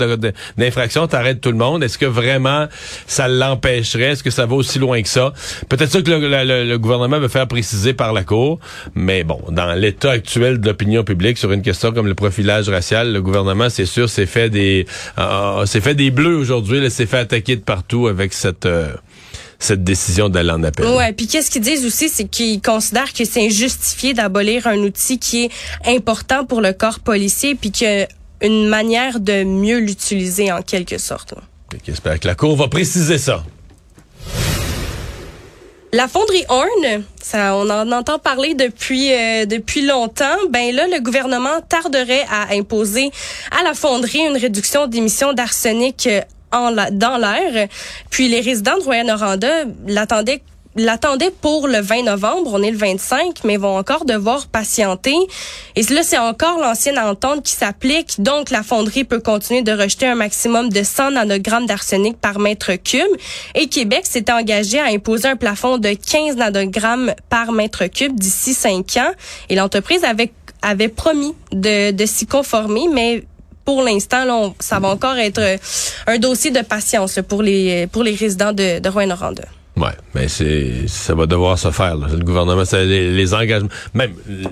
d'infraction, 0.58 1.08
t'arrêtes 1.08 1.42
tout 1.42 1.52
le 1.52 1.58
monde. 1.58 1.84
Est-ce 1.84 1.98
que 1.98 2.06
vraiment 2.06 2.68
ça 3.08 3.28
l'empêcherait? 3.28 4.12
Est-ce 4.14 4.24
que 4.24 4.32
ça 4.32 4.46
va 4.46 4.56
aussi 4.56 4.80
loin 4.80 5.02
que 5.02 5.10
ça? 5.10 5.34
Peut-être 5.70 5.92
ça 5.92 6.02
que 6.02 6.10
le, 6.10 6.20
le- 6.44 6.66
le 6.70 6.78
gouvernement 6.80 7.20
veut 7.20 7.28
faire 7.28 7.48
préciser 7.48 7.94
par 7.94 8.14
la 8.14 8.24
Cour. 8.24 8.60
Mais 8.96 9.24
bon, 9.24 9.40
dans 9.50 9.74
l'état 9.74 10.12
actuel 10.12 10.60
de 10.60 10.68
l'opinion 10.68 11.04
publique 11.04 11.38
sur 11.38 11.52
une 11.52 11.62
question 11.62 11.92
comme 11.92 12.08
le 12.08 12.16
profilage 12.16 12.70
racial, 12.70 13.12
le 13.14 13.22
gouvernement, 13.22 13.70
c'est 13.70 13.86
sûr, 13.86 14.10
s'est 14.10 14.26
fait 14.26 14.50
des 14.50 14.86
euh, 15.18 15.66
s'est 15.66 15.82
fait 15.82 15.96
des 15.96 16.10
bleus 16.12 16.36
aujourd'hui, 16.38 16.63
là, 16.72 16.90
s'est 16.90 17.06
fait 17.06 17.18
attaquer 17.18 17.56
de 17.56 17.62
partout 17.62 18.08
avec 18.08 18.34
cette 18.34 18.66
euh, 18.66 18.94
cette 19.60 19.84
décision 19.84 20.30
d'aller 20.30 20.52
en 20.52 20.64
appel. 20.64 20.86
Ouais, 20.86 21.14
puis 21.14 21.28
qu'est-ce 21.28 21.50
qu'ils 21.50 21.62
disent 21.62 21.86
aussi, 21.86 22.10
c'est 22.10 22.26
qu'ils 22.26 22.62
considèrent 22.62 23.14
que 23.14 23.24
c'est 23.24 23.46
injustifié 23.46 24.14
d'abolir 24.14 24.68
un 24.68 24.78
outil 24.80 25.20
qui 25.20 25.46
est 25.46 25.52
important 25.86 26.46
pour 26.46 26.62
le 26.62 26.74
corps 26.74 27.00
policier, 27.00 27.56
puis 27.56 27.72
a 27.86 28.08
une 28.42 28.68
manière 28.68 29.20
de 29.20 29.44
mieux 29.44 29.80
l'utiliser 29.80 30.52
en 30.52 30.62
quelque 30.62 30.98
sorte. 30.98 31.34
qu'Espère 31.84 32.20
que 32.20 32.28
la 32.28 32.36
Cour 32.36 32.58
va 32.58 32.68
préciser 32.68 33.18
ça. 33.18 33.44
La 35.94 36.08
fonderie 36.08 36.44
Horn, 36.50 37.04
ça, 37.22 37.56
on 37.56 37.70
en 37.70 37.92
entend 37.92 38.18
parler 38.18 38.56
depuis 38.56 39.14
euh, 39.14 39.46
depuis 39.46 39.86
longtemps. 39.86 40.38
Ben 40.50 40.74
là, 40.74 40.88
le 40.88 41.00
gouvernement 41.00 41.62
tarderait 41.70 42.26
à 42.32 42.52
imposer 42.56 43.12
à 43.52 43.64
la 43.64 43.76
fonderie 43.76 44.26
une 44.28 44.38
réduction 44.38 44.88
d'émissions 44.88 45.34
d'arsenic 45.34 46.08
euh, 46.08 46.22
en 46.54 46.70
la- 46.70 46.92
dans 46.92 47.18
l'air. 47.18 47.68
Puis 48.10 48.30
les 48.30 48.40
résidents 48.42 48.78
de 48.78 48.84
Rouen-Noranda 48.84 49.66
l'attendaient 49.88 50.42
l'attendaient 50.76 51.30
pour 51.30 51.68
le 51.68 51.82
20 51.82 52.02
novembre, 52.02 52.50
on 52.52 52.64
est 52.64 52.72
le 52.72 52.78
25, 52.78 53.44
mais 53.44 53.58
vont 53.58 53.78
encore 53.78 54.06
devoir 54.06 54.48
patienter. 54.48 55.14
Et 55.76 55.84
là, 55.84 56.02
c'est 56.02 56.18
encore 56.18 56.58
l'ancienne 56.58 56.98
entente 56.98 57.44
qui 57.44 57.54
s'applique. 57.54 58.16
Donc, 58.24 58.50
la 58.50 58.64
fonderie 58.64 59.04
peut 59.04 59.20
continuer 59.20 59.62
de 59.62 59.72
rejeter 59.72 60.08
un 60.08 60.16
maximum 60.16 60.70
de 60.70 60.82
100 60.82 61.12
nanogrammes 61.12 61.68
d'arsenic 61.68 62.18
par 62.20 62.40
mètre 62.40 62.74
cube. 62.74 63.06
Et 63.54 63.68
Québec 63.68 64.08
s'est 64.08 64.32
engagé 64.32 64.80
à 64.80 64.86
imposer 64.86 65.28
un 65.28 65.36
plafond 65.36 65.78
de 65.78 65.90
15 65.90 66.38
nanogrammes 66.38 67.14
par 67.30 67.52
mètre 67.52 67.86
cube 67.86 68.18
d'ici 68.20 68.56
5 68.56 68.98
ans. 68.98 69.12
Et 69.50 69.56
l'entreprise 69.56 70.04
avait, 70.04 70.32
avait 70.64 70.88
promis 70.88 71.36
de, 71.52 71.92
de 71.92 72.06
s'y 72.08 72.26
conformer, 72.26 72.88
mais 72.92 73.26
pour 73.66 73.82
l'instant, 73.84 74.26
là, 74.26 74.50
ça 74.60 74.80
va 74.80 74.90
encore 74.90 75.18
être 75.18 75.40
euh, 75.40 75.58
un 76.08 76.18
dossier 76.18 76.52
de 76.52 76.62
patience 76.62 77.16
là, 77.18 77.24
pour 77.24 77.42
les 77.42 77.88
pour 77.88 78.04
les 78.04 78.16
résidents 78.16 78.54
de, 78.54 78.80
de 78.80 78.90
Rouen-Noranda. 78.90 79.44
Ouais, 79.76 79.96
mais 80.14 80.28
c'est 80.28 80.88
ça 80.88 81.16
va 81.16 81.26
devoir 81.26 81.58
se 81.58 81.72
faire. 81.72 81.96
là. 81.96 82.08
Le 82.12 82.24
gouvernement, 82.24 82.64
les, 82.74 83.12
les 83.12 83.34
engagements, 83.34 83.70
même 83.94 84.14
euh, 84.30 84.44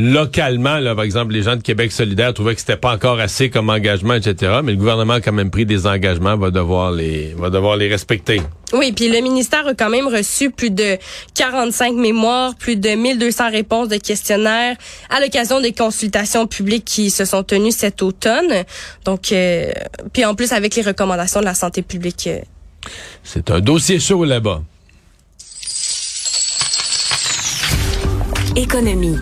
localement, 0.00 0.78
là, 0.78 0.94
par 0.94 1.04
exemple, 1.04 1.32
les 1.32 1.42
gens 1.42 1.56
de 1.56 1.62
Québec 1.62 1.92
solidaire 1.92 2.32
trouvaient 2.32 2.54
que 2.54 2.60
c'était 2.60 2.76
pas 2.76 2.94
encore 2.94 3.20
assez 3.20 3.50
comme 3.50 3.68
engagement, 3.68 4.14
etc. 4.14 4.60
Mais 4.64 4.72
le 4.72 4.78
gouvernement 4.78 5.14
a 5.14 5.20
quand 5.20 5.32
même 5.32 5.50
pris 5.50 5.66
des 5.66 5.86
engagements, 5.86 6.36
va 6.36 6.50
devoir 6.50 6.90
les, 6.90 7.34
va 7.36 7.50
devoir 7.50 7.76
les 7.76 7.88
respecter. 7.88 8.40
Oui, 8.72 8.92
puis 8.92 9.08
le 9.08 9.20
ministère 9.20 9.66
a 9.66 9.74
quand 9.74 9.90
même 9.90 10.06
reçu 10.06 10.50
plus 10.50 10.70
de 10.70 10.96
45 11.34 11.94
mémoires, 11.94 12.54
plus 12.54 12.76
de 12.76 12.90
1200 12.90 13.50
réponses 13.50 13.88
de 13.88 13.96
questionnaires 13.96 14.76
à 15.10 15.20
l'occasion 15.20 15.60
des 15.60 15.72
consultations 15.72 16.46
publiques 16.46 16.84
qui 16.84 17.10
se 17.10 17.24
sont 17.24 17.42
tenues 17.42 17.72
cet 17.72 18.02
automne. 18.02 18.64
Donc, 19.04 19.32
euh, 19.32 19.70
puis 20.12 20.24
en 20.24 20.34
plus 20.34 20.52
avec 20.52 20.74
les 20.76 20.82
recommandations 20.82 21.40
de 21.40 21.44
la 21.46 21.54
santé 21.54 21.82
publique. 21.82 22.26
euh, 22.26 22.40
C'est 23.24 23.50
un 23.50 23.60
dossier 23.60 24.00
chaud 24.00 24.24
là-bas. 24.24 24.62
Économie. 28.56 29.16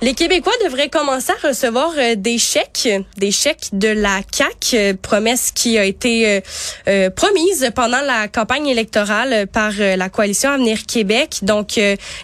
Les 0.00 0.14
Québécois 0.14 0.52
devraient 0.62 0.88
commencer 0.88 1.32
à 1.32 1.48
recevoir 1.48 1.90
euh, 1.98 2.14
des 2.14 2.38
chèques, 2.38 2.88
des 3.16 3.32
chèques 3.32 3.70
de 3.72 3.88
la 3.88 4.20
CAC, 4.22 4.70
euh, 4.74 4.94
promesse 4.94 5.50
qui 5.50 5.76
a 5.76 5.84
été 5.84 6.28
euh, 6.28 6.40
euh, 6.86 7.10
promise 7.10 7.72
pendant 7.74 8.00
la 8.02 8.28
campagne 8.28 8.68
électorale 8.68 9.48
par 9.48 9.72
la 9.76 10.08
coalition 10.08 10.50
Avenir 10.50 10.86
Québec. 10.86 11.38
Donc, 11.42 11.74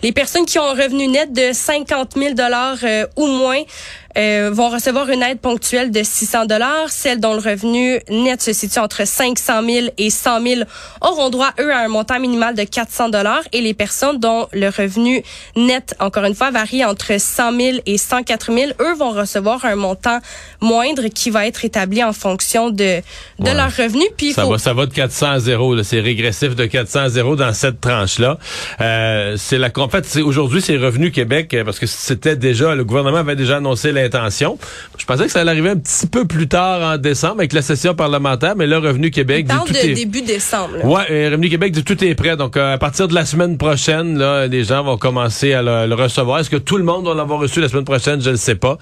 les 0.03 0.13
personnes 0.13 0.47
qui 0.47 0.59
ont 0.59 0.65
un 0.65 0.75
revenu 0.75 1.09
net 1.09 1.33
de 1.33 1.53
50 1.53 2.13
000 2.17 2.35
dollars 2.35 2.79
ou 3.17 3.27
moins 3.27 3.61
euh, 4.17 4.51
vont 4.53 4.69
recevoir 4.69 5.09
une 5.11 5.23
aide 5.23 5.41
ponctuelle 5.41 5.91
de 5.91 6.03
600 6.03 6.47
dollars. 6.47 6.89
Celles 6.91 7.21
dont 7.21 7.33
le 7.35 7.41
revenu 7.41 8.01
net 8.11 8.41
se 8.43 8.53
situe 8.53 8.79
entre 8.79 9.07
500 9.07 9.63
000 9.67 9.87
et 9.99 10.11
100 10.11 10.43
000 10.43 10.61
auront 11.01 11.31
droit, 11.31 11.51
eux, 11.61 11.73
à 11.73 11.79
un 11.81 11.89
montant 11.89 12.21
minimal 12.21 12.55
de 12.55 12.63
400 12.65 13.09
dollars. 13.09 13.43
Et 13.53 13.61
les 13.61 13.75
personnes 13.75 14.19
dont 14.19 14.49
le 14.53 14.69
revenu 14.69 15.23
net, 15.57 15.95
encore 16.01 16.25
une 16.25 16.35
fois, 16.35 16.51
varie 16.51 16.85
entre 16.85 17.19
100 17.19 17.53
000 17.59 17.79
et 17.87 17.99
104 17.99 18.53
000, 18.53 18.73
eux 18.81 18.95
vont 18.95 19.11
recevoir 19.11 19.65
un 19.65 19.75
montant 19.77 20.19
moindre 20.61 21.09
qui 21.09 21.31
va 21.31 21.47
être 21.47 21.65
établi 21.65 22.03
en 22.03 22.13
fonction 22.13 22.71
de, 22.71 22.77
de 22.77 23.03
Ouais. 23.45 23.55
leur 23.55 23.75
revenu. 23.77 24.05
Puis, 24.17 24.33
Ça 24.33 24.43
faut... 24.43 24.51
va, 24.51 24.59
ça 24.59 24.73
va 24.75 24.87
de 24.87 24.93
400 24.93 25.31
à 25.31 25.39
0. 25.41 25.75
là. 25.75 25.85
C'est 25.85 26.01
régressif 26.01 26.55
de 26.55 26.67
400 26.67 27.01
à 27.01 27.09
0 27.09 27.37
dans 27.37 27.53
cette 27.53 27.81
tranche-là. 27.81 28.39
Euh, 28.81 29.37
c'est 29.37 29.59
la, 29.59 29.71
en 29.77 29.89
fait, 29.89 30.17
aujourd'hui, 30.23 30.61
c'est 30.63 30.77
Revenu 30.77 31.11
Québec 31.11 31.53
euh, 31.55 31.65
parce 31.65 31.79
que 31.79 31.87
c'était 31.87 32.37
déjà, 32.37 32.75
le 32.75 32.85
gouvernement 32.85 33.19
avait 33.19 33.37
déjà 33.37 33.57
annoncé 33.59 33.93
l'intention. 34.05 34.59
Je 34.99 35.05
pensais 35.05 35.25
que 35.27 35.33
ça 35.33 35.41
allait 35.41 35.51
arriver 35.51 35.71
un 35.71 35.77
petit 35.77 36.07
peu 36.07 36.25
plus 36.27 36.49
tard 36.49 36.81
en 36.95 36.99
décembre 36.99 37.37
avec 37.39 37.53
la 37.53 37.63
session 37.63 37.95
parlementaire, 37.95 38.55
mais 38.57 38.67
là, 38.67 38.79
Revenu 38.79 39.11
Québec 39.11 39.47
dit 39.47 39.55
parle 39.55 39.67
tout 39.67 39.73
de 39.75 39.79
est. 39.79 39.95
début 39.95 40.23
décembre. 40.23 40.77
là. 40.79 40.87
Ouais, 40.87 41.03
euh, 41.11 41.31
Revenu 41.31 41.49
Québec 41.51 41.73
dit 41.73 41.83
tout 41.85 42.03
est 42.05 42.15
prêt. 42.15 42.37
Donc, 42.37 42.57
euh, 42.57 42.75
à 42.75 42.79
partir 42.79 43.09
de 43.09 43.15
la 43.15 43.25
semaine 43.25 43.59
prochaine, 43.59 44.19
là, 44.19 44.47
les 44.47 44.65
gens 44.65 44.83
vont 44.85 44.97
commencer 44.97 45.53
à 45.53 45.63
le, 45.63 45.87
le 45.87 45.95
recevoir. 45.95 46.39
Est-ce 46.41 46.51
que 46.51 46.57
tout 46.57 46.77
le 46.77 46.85
monde 46.85 47.07
va 47.07 47.15
l'avoir 47.15 47.39
reçu 47.41 47.61
la 47.61 47.69
semaine 47.69 47.85
prochaine? 47.85 48.21
Je 48.21 48.31
ne 48.31 48.37
sais 48.37 48.55
pas. 48.55 48.79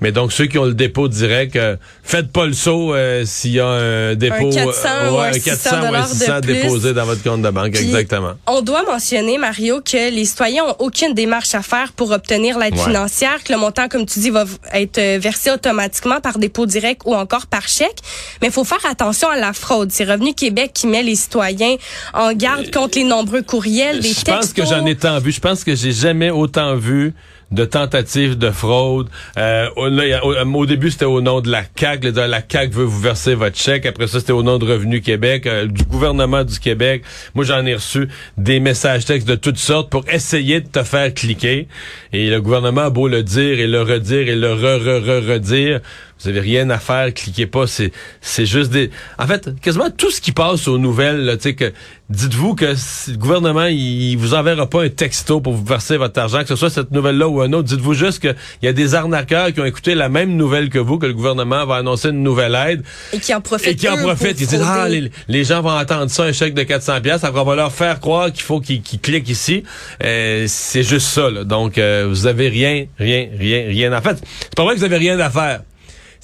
Mais 0.00 0.12
donc, 0.12 0.32
ceux 0.32 0.46
qui 0.46 0.58
ont 0.58 0.64
le 0.64 0.74
dépôt 0.74 1.08
direct, 1.08 1.56
euh, 1.56 1.76
faites 2.02 2.30
pas 2.32 2.46
le 2.46 2.52
saut 2.52 2.94
euh, 2.94 3.22
s'il 3.24 3.52
y 3.52 3.60
a 3.60 3.66
un 3.66 4.14
dépôt. 4.14 4.50
400 4.50 4.88
euh, 4.88 5.10
ou 5.10 5.18
ouais, 5.18 5.26
un 5.28 5.32
400 5.32 5.70
600 5.70 5.76
ou 5.90 5.94
un 5.94 6.02
600 6.06 6.36
de 6.36 6.40
plus. 6.42 6.52
déposé 6.54 6.92
dans 6.94 7.04
votre 7.04 7.22
compte 7.22 7.42
de 7.42 7.50
banque. 7.50 7.72
Puis, 7.72 7.84
Exactement. 7.84 8.32
On 8.46 8.60
doit 8.62 8.82
mentionner, 8.84 9.38
Mario, 9.38 9.80
que 9.80 10.10
les 10.14 10.24
citoyens 10.24 10.64
ont 10.64 10.76
aucune 10.80 11.14
démarche 11.14 11.54
à 11.54 11.62
faire 11.62 11.92
pour 11.92 12.10
obtenir 12.10 12.58
l'aide 12.58 12.74
Ouais. 12.76 12.82
financière, 12.84 13.42
que 13.44 13.52
le 13.52 13.58
montant, 13.58 13.88
comme 13.88 14.04
tu 14.06 14.18
dis, 14.20 14.30
va 14.30 14.44
être 14.72 14.98
euh, 14.98 15.18
versé 15.20 15.50
automatiquement 15.50 16.20
par 16.20 16.38
dépôt 16.38 16.66
direct 16.66 17.02
ou 17.04 17.14
encore 17.14 17.46
par 17.46 17.68
chèque. 17.68 17.98
Mais 18.40 18.48
il 18.48 18.52
faut 18.52 18.64
faire 18.64 18.84
attention 18.88 19.28
à 19.28 19.36
la 19.36 19.52
fraude. 19.52 19.90
C'est 19.92 20.04
Revenu 20.04 20.34
Québec 20.34 20.72
qui 20.74 20.86
met 20.86 21.02
les 21.02 21.16
citoyens 21.16 21.76
en 22.14 22.32
garde 22.32 22.70
contre 22.70 22.98
les 22.98 23.04
nombreux 23.04 23.42
courriels, 23.42 24.00
des 24.00 24.08
Je 24.08 24.24
pense 24.24 24.48
que 24.52 24.60
textos. 24.60 24.68
j'en 24.68 24.86
ai 24.86 24.96
tant 24.96 25.18
vu. 25.18 25.32
Je 25.32 25.40
pense 25.40 25.64
que 25.64 25.74
j'ai 25.74 25.92
jamais 25.92 26.30
autant 26.30 26.76
vu 26.76 27.14
de 27.52 27.64
tentatives 27.64 28.36
de 28.36 28.50
fraude. 28.50 29.08
Euh, 29.38 29.68
au, 29.76 29.86
a- 29.86 30.44
au, 30.44 30.66
début, 30.66 30.90
c'était 30.90 31.04
au 31.04 31.20
nom 31.20 31.40
de 31.40 31.50
la 31.50 31.62
CAQ. 31.78 32.10
Là, 32.10 32.26
La 32.26 32.42
CAQ 32.46 32.72
veut 32.74 32.84
vous 32.84 33.00
verser 33.00 33.34
votre 33.34 33.56
chèque. 33.56 33.86
Après 33.86 34.06
ça, 34.06 34.18
c'était 34.20 34.32
au 34.32 34.42
nom 34.42 34.58
de 34.58 34.64
Revenu 34.66 35.00
Québec, 35.00 35.46
euh, 35.46 35.66
du 35.66 35.84
gouvernement 35.84 36.44
du 36.44 36.58
Québec. 36.58 37.02
Moi, 37.34 37.44
j'en 37.44 37.64
ai 37.64 37.74
reçu 37.74 38.08
des 38.36 38.58
messages 38.60 39.04
textes 39.04 39.28
de 39.28 39.36
toutes 39.36 39.58
sortes 39.58 39.90
pour 39.90 40.04
essayer 40.10 40.60
de 40.60 40.68
te 40.68 40.82
faire 40.82 41.12
cliquer. 41.14 41.68
Et 42.12 42.30
le 42.30 42.40
gouvernement 42.40 42.82
a 42.82 42.90
beau 42.90 43.08
le 43.08 43.22
dire 43.22 43.60
et 43.60 43.66
le 43.66 43.82
redire 43.82 44.28
et 44.28 44.36
le 44.36 44.52
re-re-re-redire. 44.52 45.80
Vous 46.22 46.28
avez 46.28 46.40
rien 46.40 46.70
à 46.70 46.78
faire, 46.78 47.12
cliquez 47.12 47.46
pas. 47.46 47.66
C'est 47.66 47.92
c'est 48.20 48.46
juste 48.46 48.70
des. 48.70 48.90
En 49.18 49.26
fait, 49.26 49.50
quasiment 49.60 49.90
tout 49.90 50.10
ce 50.10 50.20
qui 50.20 50.32
passe 50.32 50.66
aux 50.66 50.78
nouvelles, 50.78 51.36
tu 51.36 51.50
sais 51.50 51.54
que 51.54 51.72
dites-vous 52.08 52.54
que 52.54 52.74
si 52.74 53.12
le 53.12 53.18
gouvernement 53.18 53.66
il, 53.66 54.16
vous 54.16 54.34
enverra 54.34 54.68
pas 54.68 54.84
un 54.84 54.88
texto 54.88 55.40
pour 55.40 55.52
vous 55.52 55.64
verser 55.64 55.96
votre 55.96 56.18
argent, 56.18 56.40
que 56.42 56.48
ce 56.48 56.56
soit 56.56 56.70
cette 56.70 56.90
nouvelle-là 56.90 57.28
ou 57.28 57.42
un 57.42 57.52
autre. 57.52 57.68
Dites-vous 57.68 57.94
juste 57.94 58.20
que 58.20 58.34
il 58.62 58.66
y 58.66 58.68
a 58.68 58.72
des 58.72 58.94
arnaqueurs 58.94 59.52
qui 59.52 59.60
ont 59.60 59.64
écouté 59.64 59.94
la 59.94 60.08
même 60.08 60.36
nouvelle 60.36 60.70
que 60.70 60.78
vous, 60.78 60.98
que 60.98 61.06
le 61.06 61.14
gouvernement 61.14 61.66
va 61.66 61.76
annoncer 61.76 62.08
une 62.08 62.22
nouvelle 62.22 62.54
aide 62.54 62.82
Et 63.12 63.18
qui 63.18 63.34
en 63.34 63.40
profitent. 63.40 63.68
et 63.68 63.76
qui 63.76 63.88
en 63.88 63.96
profitent. 63.96 64.40
Ils 64.40 64.46
disent 64.46 64.64
ah 64.64 64.88
les, 64.88 65.10
les 65.28 65.44
gens 65.44 65.60
vont 65.60 65.70
entendre 65.70 66.10
ça 66.10 66.24
un 66.24 66.32
chèque 66.32 66.54
de 66.54 66.62
400 66.62 67.00
pièces, 67.02 67.24
après 67.24 67.40
on 67.40 67.44
va 67.44 67.56
leur 67.56 67.72
faire 67.72 68.00
croire 68.00 68.32
qu'il 68.32 68.42
faut 68.42 68.60
qu'ils 68.60 68.82
qu'ils 68.82 69.00
cliquent 69.00 69.28
ici. 69.28 69.64
Euh, 70.02 70.46
c'est 70.48 70.82
juste 70.82 71.08
ça. 71.08 71.30
Là. 71.30 71.44
Donc 71.44 71.76
euh, 71.76 72.06
vous 72.08 72.26
avez 72.26 72.48
rien, 72.48 72.86
rien, 72.98 73.28
rien, 73.36 73.66
rien 73.68 73.92
à 73.92 74.00
faire. 74.00 74.14
C'est 74.40 74.54
pas 74.54 74.64
vrai 74.64 74.74
que 74.74 74.78
vous 74.78 74.84
avez 74.84 74.98
rien 74.98 75.18
à 75.20 75.30
faire. 75.30 75.60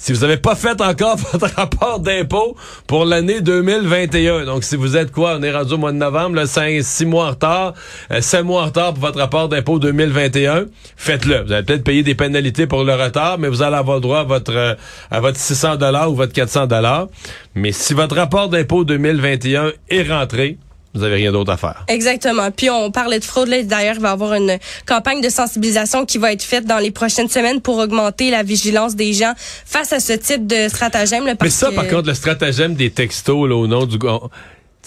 Si 0.03 0.11
vous 0.11 0.19
n'avez 0.19 0.35
pas 0.35 0.55
fait 0.55 0.81
encore 0.81 1.15
votre 1.31 1.55
rapport 1.55 2.01
d'impôt 2.01 2.57
pour 2.87 3.05
l'année 3.05 3.39
2021, 3.39 4.43
donc 4.43 4.65
si 4.65 4.75
vous 4.75 4.97
êtes 4.97 5.13
quoi, 5.13 5.37
on 5.39 5.43
est 5.43 5.51
rendu 5.55 5.75
au 5.75 5.77
mois 5.77 5.93
de 5.93 5.97
novembre, 5.97 6.35
là, 6.35 6.45
5, 6.45 6.83
6 6.83 7.05
mois 7.05 7.27
en 7.27 7.29
retard, 7.29 7.73
euh, 8.11 8.19
5 8.19 8.43
mois 8.43 8.63
en 8.63 8.65
retard 8.65 8.93
pour 8.93 9.03
votre 9.05 9.19
rapport 9.19 9.47
d'impôt 9.47 9.79
2021, 9.79 10.65
faites-le. 10.97 11.43
Vous 11.43 11.53
allez 11.53 11.63
peut-être 11.63 11.85
payer 11.85 12.03
des 12.03 12.15
pénalités 12.15 12.67
pour 12.67 12.83
le 12.83 12.93
retard, 12.93 13.37
mais 13.37 13.47
vous 13.47 13.61
allez 13.61 13.77
avoir 13.77 14.01
droit 14.01 14.19
à 14.19 14.23
votre, 14.23 14.53
euh, 14.53 14.75
à 15.09 15.21
votre 15.21 15.39
600 15.39 15.77
dollars 15.77 16.11
ou 16.11 16.15
votre 16.15 16.33
400 16.33 16.67
dollars. 16.67 17.07
Mais 17.55 17.71
si 17.71 17.93
votre 17.93 18.17
rapport 18.17 18.49
d'impôt 18.49 18.83
2021 18.83 19.71
est 19.89 20.03
rentré, 20.03 20.57
vous 20.93 21.01
n'avez 21.01 21.15
rien 21.15 21.31
d'autre 21.31 21.51
à 21.51 21.57
faire. 21.57 21.83
Exactement. 21.87 22.51
Puis 22.51 22.69
on 22.69 22.91
parlait 22.91 23.19
de 23.19 23.23
fraude. 23.23 23.47
Là. 23.47 23.63
D'ailleurs, 23.63 23.95
il 23.95 24.01
va 24.01 24.09
y 24.09 24.11
avoir 24.11 24.33
une 24.35 24.57
campagne 24.85 25.21
de 25.21 25.29
sensibilisation 25.29 26.05
qui 26.05 26.17
va 26.19 26.31
être 26.33 26.43
faite 26.43 26.65
dans 26.65 26.77
les 26.77 26.91
prochaines 26.91 27.29
semaines 27.29 27.61
pour 27.61 27.77
augmenter 27.77 28.29
la 28.29 28.43
vigilance 28.43 28.95
des 28.95 29.13
gens 29.13 29.33
face 29.65 29.91
à 29.93 29.99
ce 29.99 30.13
type 30.13 30.45
de 30.47 30.67
stratagème. 30.67 31.25
Là, 31.25 31.33
Mais 31.41 31.49
ça, 31.49 31.69
que- 31.69 31.75
par 31.75 31.87
contre, 31.87 32.07
le 32.09 32.13
stratagème 32.13 32.75
des 32.75 32.91
textos 32.91 33.49
là, 33.49 33.55
au 33.55 33.67
nom 33.67 33.85
du 33.85 33.97
gars. 33.97 34.19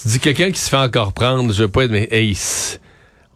Tu 0.00 0.08
dis 0.08 0.20
quelqu'un 0.20 0.50
qui 0.52 0.60
se 0.60 0.68
fait 0.68 0.76
encore 0.76 1.12
prendre, 1.12 1.52
je 1.52 1.62
veux 1.62 1.68
pas 1.68 1.84
être, 1.84 1.90
mais 1.90 2.06
hey, 2.10 2.34
c'est- 2.34 2.78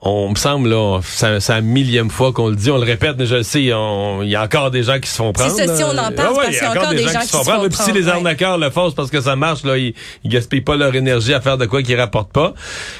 on 0.02 0.30
me 0.30 0.34
semble, 0.34 0.70
là, 0.70 1.00
c'est 1.04 1.40
c'est 1.40 1.52
la 1.52 1.60
millième 1.60 2.08
fois 2.08 2.32
qu'on 2.32 2.48
le 2.48 2.56
dit, 2.56 2.70
on 2.70 2.78
le 2.78 2.84
répète, 2.84 3.16
mais 3.18 3.26
je 3.26 3.34
le 3.36 3.42
sais, 3.42 3.70
on- 3.74 4.22
il 4.22 4.30
y 4.30 4.34
a 4.34 4.42
encore 4.42 4.70
des 4.70 4.82
gens 4.82 4.98
qui 4.98 5.08
se 5.10 5.16
font 5.16 5.32
prendre. 5.34 5.54
ça, 5.54 5.62
si 5.76 5.82
là. 5.82 5.88
on 5.92 5.98
en 5.98 6.10
parle, 6.10 6.10
Ouais, 6.10 6.14
c'est 6.14 6.24
ouais, 6.26 6.34
parce 6.34 6.48
qu'il 6.48 6.62
y 6.62 6.66
a 6.66 6.70
encore 6.70 6.90
des 6.90 7.02
gens 7.02 7.20
qui 7.20 7.26
se 7.26 7.36
font 7.36 7.42
prendre. 7.44 7.68
Puis 7.68 7.78
si 7.78 7.92
les 7.92 8.04
ouais. 8.06 8.10
arnaqueurs 8.10 8.56
le 8.56 8.70
font, 8.70 8.88
c'est 8.88 8.96
parce 8.96 9.10
que 9.10 9.20
ça 9.20 9.36
marche, 9.36 9.62
là, 9.64 9.76
ils, 9.76 9.94
ils 10.24 10.30
gaspillent 10.30 10.62
pas 10.62 10.76
leur 10.76 10.94
énergie 10.94 11.34
à 11.34 11.40
faire 11.42 11.58
de 11.58 11.66
quoi 11.66 11.82
qu'ils 11.82 12.00
rapportent 12.00 12.32
pas. 12.32 12.54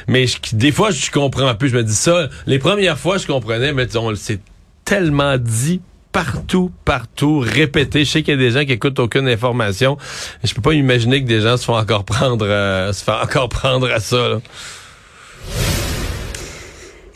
Mais 0.09 0.27
je- 0.27 0.37
des 0.53 0.73
fois, 0.73 0.91
je 0.91 1.11
comprends 1.11 1.55
plus. 1.55 1.71
Je 1.71 1.77
me 1.77 1.83
dis 1.85 1.95
ça. 1.95 2.29
Les 2.47 2.59
premières 2.59 2.99
fois, 2.99 3.17
je 3.17 3.27
comprenais, 3.27 3.73
mais 3.73 3.97
on 3.97 4.11
le 4.11 4.17
sait 4.17 4.39
tellement 4.85 5.39
dit 5.39 5.81
partout, 6.13 6.71
partout, 6.85 7.39
répété. 7.39 8.05
Je 8.05 8.11
sais 8.11 8.23
qu'il 8.23 8.35
y 8.35 8.37
a 8.37 8.41
des 8.41 8.51
gens 8.51 8.65
qui 8.67 8.73
écoutent 8.73 8.99
aucune 8.99 9.27
information. 9.29 9.97
Je 10.45 10.53
peux 10.53 10.61
pas 10.61 10.75
imaginer 10.75 11.23
que 11.23 11.29
des 11.29 11.41
gens 11.41 11.57
se 11.57 11.65
font 11.65 11.77
encore 11.79 12.05
prendre, 12.05 12.45
euh, 12.47 12.93
se 12.93 13.05
font 13.05 13.13
encore 13.23 13.49
prendre 13.49 13.91
à 13.91 14.01
ça. 14.01 14.17
là. 14.29 14.37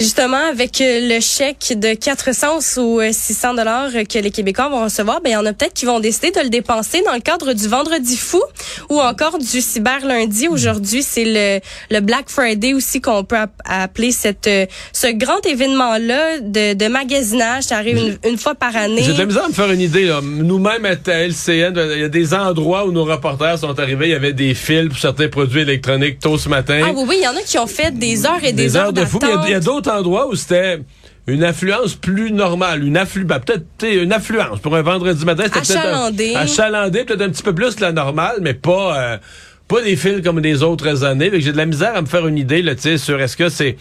Justement, 0.09 0.37
avec 0.51 0.83
euh, 0.83 1.09
le 1.15 1.19
chèque 1.19 1.73
de 1.79 1.95
400 1.95 2.59
ou 2.83 3.01
euh, 3.01 3.09
600 3.11 3.55
dollars 3.55 3.89
que 4.07 4.19
les 4.19 4.31
Québécois 4.31 4.69
vont 4.69 4.85
recevoir, 4.85 5.23
ben 5.23 5.31
il 5.31 5.33
y 5.33 5.37
en 5.37 5.47
a 5.47 5.55
peut-être 5.55 5.73
qui 5.73 5.87
vont 5.87 5.99
décider 5.99 6.31
de 6.31 6.41
le 6.41 6.51
dépenser 6.51 7.03
dans 7.07 7.15
le 7.15 7.21
cadre 7.21 7.55
du 7.55 7.67
Vendredi 7.69 8.19
fou 8.19 8.43
ou 8.91 9.01
encore 9.01 9.39
du 9.39 9.61
Cyber 9.63 10.05
lundi. 10.07 10.47
Aujourd'hui, 10.47 11.03
c'est 11.03 11.25
le, 11.25 11.61
le 11.91 12.01
Black 12.01 12.27
Friday 12.29 12.75
aussi 12.75 13.01
qu'on 13.01 13.25
peut 13.25 13.39
app- 13.39 13.59
appeler 13.65 14.13
cette 14.13 14.47
euh, 14.47 14.67
ce 14.93 15.07
grand 15.07 15.41
événement-là 15.47 16.41
de, 16.41 16.75
de 16.75 16.87
magasinage. 16.87 17.63
Ça 17.65 17.79
arrive 17.79 17.97
une, 17.97 18.19
une 18.31 18.37
fois 18.37 18.55
par 18.55 18.77
année. 18.77 19.03
J'ai 19.05 19.15
de 19.15 19.19
la 19.19 19.25
misère 19.25 19.45
à 19.47 19.49
me 19.49 19.55
faire 19.55 19.71
une 19.73 19.81
idée. 19.81 20.05
là. 20.05 20.21
Nous-mêmes, 20.23 20.85
à 20.85 20.91
LCN, 21.27 21.73
il 21.95 22.01
y 22.01 22.05
a 22.05 22.09
des 22.11 22.35
endroits 22.35 22.85
où 22.87 22.93
nos 22.93 23.05
reporters 23.07 23.59
sont 23.59 23.81
arrivés. 23.81 24.09
Il 24.09 24.13
y 24.13 24.15
avait 24.15 24.35
des 24.35 24.53
fils 24.53 24.89
pour 24.91 24.99
certains 24.99 25.29
produits 25.29 25.63
électroniques 25.63 26.19
tôt 26.19 26.37
ce 26.37 26.51
matin. 26.51 26.83
Ah 26.85 26.91
oui, 26.95 27.05
oui, 27.09 27.17
il 27.21 27.25
y 27.25 27.29
en 27.29 27.35
a 27.37 27.41
qui 27.41 27.57
ont 27.59 27.67
fait 27.67 27.91
des 27.99 28.27
heures 28.27 28.45
et 28.45 28.53
des, 28.53 28.65
des 28.65 28.77
heures 28.77 28.93
de 28.93 29.03
fou. 29.07 29.19
Il 29.23 29.29
y 29.29 29.31
a- 29.31 29.37
d'attente. 29.37 29.47
Il 29.49 29.53
y 29.53 29.55
a, 29.55 29.61
d'autres 29.61 29.94
endroits 29.95 30.29
où 30.29 30.35
c'était 30.35 30.81
une 31.27 31.43
affluence 31.43 31.95
plus 31.95 32.33
normale, 32.33 32.85
une 32.85 32.97
afflu 32.97 33.25
ben, 33.25 33.41
peut-être 33.41 33.65
une 33.83 34.13
affluence 34.13 34.61
pour 34.61 34.77
un 34.77 34.83
vendredi 34.83 35.25
matin, 35.25 35.45
c'était 35.45 35.61
peut-être 35.61 36.37
Achalandé. 36.37 37.05
peut-être 37.05 37.23
un 37.23 37.31
petit 37.31 37.43
peu 37.43 37.55
plus 37.55 37.75
que 37.75 37.81
la 37.81 37.93
normale, 37.93 38.39
mais 38.43 38.55
pas 38.55 38.99
euh, 38.99 39.19
pas 39.67 39.81
des 39.81 39.97
fils 39.97 40.21
comme 40.23 40.41
des 40.43 40.63
autres 40.63 41.05
années. 41.05 41.31
J'ai 41.41 41.53
de 41.53 41.57
la 41.57 41.67
misère 41.67 41.97
à 41.97 42.03
me 42.03 42.07
faire 42.07 42.27
une 42.27 42.37
idée 42.37 42.61
là, 42.61 42.75
sur 42.77 43.21
est-ce 43.21 43.37
que 43.37 43.49
c'est 43.49 43.77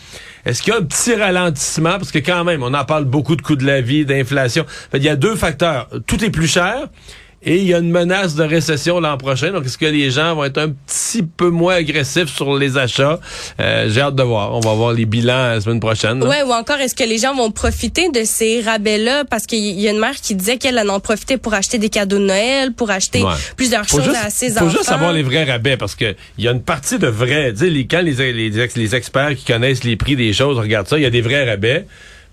est-ce 0.46 0.62
qu'il 0.62 0.74
y 0.74 0.76
a 0.76 0.80
un 0.80 0.84
petit 0.84 1.16
ralentissement? 1.16 1.98
Parce 1.98 2.12
que 2.12 2.20
quand 2.20 2.44
même 2.46 2.64
on 2.64 2.74
en 2.74 2.86
parle 2.86 3.06
beaucoup 3.06 3.36
de 3.36 3.42
coûts 3.42 3.58
de 3.58 3.66
la 3.66 3.82
vie, 3.82 4.06
d'inflation. 4.06 4.66
Il 4.94 5.04
y 5.04 5.10
a 5.10 5.18
deux 5.18 5.36
facteurs, 5.36 5.90
tout 6.08 6.24
est 6.24 6.30
plus 6.30 6.48
cher 6.48 6.88
Et 7.46 7.58
il 7.58 7.66
y 7.66 7.74
a 7.74 7.80
une 7.80 7.92
menace 7.92 8.36
de 8.36 8.44
récession 8.44 9.00
l'an 9.00 9.18
prochain. 9.18 9.52
Donc, 9.52 9.66
est-ce 9.66 9.78
que 9.78 9.86
les 9.86 10.12
gens 10.12 10.36
vont 10.36 10.46
être 10.46 10.58
un 10.58 10.70
petit 10.70 11.24
peu 11.24 11.50
moins 11.50 11.76
agressifs 11.76 12.34
sur 12.34 12.58
les 12.58 12.78
achats? 12.78 13.20
Euh, 13.60 13.90
j'ai 13.90 14.02
hâte 14.02 14.16
de 14.16 14.24
voir. 14.24 14.54
On 14.54 14.62
va 14.62 14.74
voir 14.74 14.94
les 14.94 15.06
bilans 15.06 15.50
la 15.50 15.62
semaine 15.62 15.80
prochaine. 15.80 16.24
Ouais, 16.24 16.44
ou 16.44 16.52
encore, 16.52 16.78
est-ce 16.78 16.96
que 16.96 17.04
les 17.04 17.18
gens 17.18 17.36
vont 17.36 17.52
profiter 17.52 18.10
de 18.10 18.24
ces 18.24 18.62
rabais-là? 18.62 19.26
Parce 19.26 19.46
qu'il 19.46 19.60
y 19.60 19.88
a 19.88 19.92
une 19.92 20.00
mère 20.00 20.16
qui 20.16 20.36
disait 20.36 20.58
qu'elle 20.58 20.80
en 20.80 21.00
profitait 21.00 21.38
pour 21.38 21.54
acheter 21.54 21.78
des 21.78 21.90
cadeaux 21.90 22.20
de 22.20 22.26
Noël, 22.26 22.72
pour 22.72 22.92
acheter 22.92 23.24
plusieurs 23.58 23.88
choses 23.88 24.10
à 24.10 24.30
ses 24.30 24.54
enfants. 24.54 24.66
Faut 24.66 24.72
juste 24.72 24.86
savoir 24.86 25.12
les 25.12 25.24
vrais 25.24 25.44
rabais 25.44 25.78
parce 25.78 25.96
que 25.96 26.16
il 26.38 26.44
y 26.44 26.48
a 26.48 26.52
une 26.52 26.62
partie 26.62 27.00
de 27.00 27.08
vrais. 27.08 27.52
Tu 27.54 27.60
sais, 27.60 27.70
les, 27.70 27.88
quand 27.88 28.02
les, 28.02 28.32
les, 28.32 28.50
les 28.50 28.96
experts 28.96 29.36
qui 29.36 29.46
connaissent 29.46 29.84
les 29.84 29.96
prix 29.96 30.16
des 30.16 30.34
choses 30.34 30.58
regardent 30.58 30.88
ça, 30.88 30.98
il 30.98 31.04
y 31.04 31.06
a 31.06 31.10
des 31.10 31.22
vrais 31.22 31.50
rabais 31.50 31.86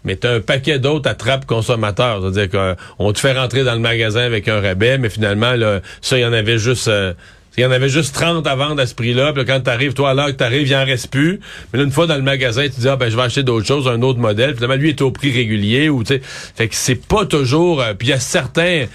mais 0.05 0.17
t'as 0.17 0.37
un 0.37 0.41
paquet 0.41 0.79
d'autres 0.79 1.09
attrapes 1.09 1.47
consommateurs. 1.47 2.21
C'est-à-dire 2.23 2.77
qu'on 2.99 3.13
te 3.13 3.19
fait 3.19 3.33
rentrer 3.33 3.65
dans 3.65 3.75
le 3.75 3.81
magasin 3.81 4.21
avec 4.21 4.49
un 4.49 4.61
rabais, 4.61 4.99
mais 4.99 5.11
finalement, 5.11 5.53
là, 5.53 5.81
ça, 6.01 6.19
il 6.19 6.23
y 6.23 6.25
en 6.25 6.33
avait 6.33 6.59
juste... 6.59 6.89
Euh, 6.89 7.13
il 7.57 7.65
y 7.65 7.67
en 7.67 7.73
avait 7.73 7.89
juste 7.89 8.15
30 8.15 8.47
à 8.47 8.55
vendre 8.55 8.81
à 8.81 8.87
ce 8.87 8.95
prix-là. 8.95 9.33
Puis 9.33 9.45
quand 9.45 9.61
t'arrives, 9.61 9.93
toi, 9.93 10.11
à 10.11 10.15
l'heure 10.15 10.29
que 10.29 10.33
t'arrives, 10.33 10.69
il 10.69 10.75
en 10.75 10.85
reste 10.85 11.11
plus. 11.11 11.41
Mais 11.73 11.79
là, 11.79 11.85
une 11.85 11.91
fois 11.91 12.07
dans 12.07 12.17
le 12.17 12.23
magasin, 12.23 12.63
tu 12.63 12.81
dis, 12.81 12.89
ah, 12.89 12.97
ben, 12.97 13.11
je 13.11 13.17
vais 13.17 13.23
acheter 13.23 13.43
d'autres 13.43 13.67
choses, 13.67 13.89
un 13.89 14.01
autre 14.03 14.19
modèle. 14.19 14.55
Finalement, 14.55 14.77
lui 14.77 14.91
est 14.91 15.03
au 15.03 15.11
prix 15.11 15.33
régulier 15.33 15.89
ou, 15.89 16.05
tu 16.05 16.15
sais. 16.15 16.21
Fait 16.23 16.69
que 16.69 16.75
c'est 16.75 16.95
pas 17.07 17.27
toujours, 17.27 17.83
euh, 17.83 17.93
puis 17.93 18.09
il 18.09 18.11
y 18.13 18.15
a 18.15 18.21
certains, 18.21 18.87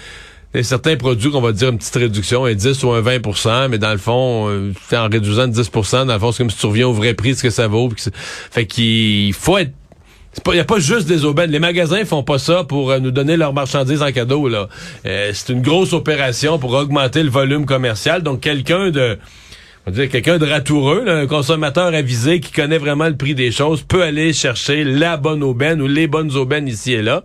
certains 0.62 0.96
produits 0.96 1.30
qu'on 1.30 1.40
va 1.40 1.52
dire 1.52 1.68
une 1.68 1.78
petite 1.78 1.96
réduction, 1.96 2.44
un 2.46 2.54
10 2.54 2.82
ou 2.82 2.90
un 2.92 3.02
20% 3.02 3.68
mais 3.68 3.78
dans 3.78 3.92
le 3.92 3.98
fond, 3.98 4.48
euh, 4.48 4.72
en 4.92 5.08
réduisant 5.08 5.46
de 5.48 5.52
10 5.52 5.70
dans 5.92 6.14
le 6.14 6.18
fond, 6.18 6.32
c'est 6.32 6.38
comme 6.38 6.50
si 6.50 6.58
tu 6.58 6.66
reviens 6.66 6.88
au 6.88 6.92
vrai 6.92 7.14
prix 7.14 7.34
ce 7.34 7.42
que 7.42 7.50
ça 7.50 7.68
vaut. 7.68 7.90
Fait 8.50 8.66
qu'il 8.66 9.32
faut 9.34 9.58
être 9.58 9.72
il 10.46 10.52
n'y 10.52 10.60
a 10.60 10.64
pas 10.64 10.78
juste 10.78 11.08
des 11.08 11.24
aubaines. 11.24 11.50
Les 11.50 11.58
magasins 11.58 12.04
font 12.04 12.22
pas 12.22 12.38
ça 12.38 12.64
pour 12.64 12.90
euh, 12.90 12.98
nous 12.98 13.10
donner 13.10 13.36
leurs 13.36 13.52
marchandises 13.52 14.02
en 14.02 14.12
cadeau. 14.12 14.48
là. 14.48 14.68
Euh, 15.06 15.30
c'est 15.34 15.52
une 15.52 15.62
grosse 15.62 15.92
opération 15.92 16.58
pour 16.58 16.72
augmenter 16.72 17.22
le 17.22 17.30
volume 17.30 17.66
commercial. 17.66 18.22
Donc, 18.22 18.40
quelqu'un 18.40 18.90
de 18.90 19.18
on 19.88 19.92
dire 19.92 20.08
quelqu'un 20.08 20.38
de 20.38 20.46
ratoureux, 20.46 21.04
un 21.06 21.28
consommateur 21.28 21.94
avisé 21.94 22.40
qui 22.40 22.50
connaît 22.50 22.78
vraiment 22.78 23.06
le 23.06 23.16
prix 23.16 23.36
des 23.36 23.52
choses, 23.52 23.82
peut 23.82 24.02
aller 24.02 24.32
chercher 24.32 24.82
la 24.82 25.16
bonne 25.16 25.44
aubaine 25.44 25.80
ou 25.80 25.86
les 25.86 26.08
bonnes 26.08 26.34
aubaines 26.34 26.66
ici 26.66 26.92
et 26.92 27.02
là. 27.02 27.22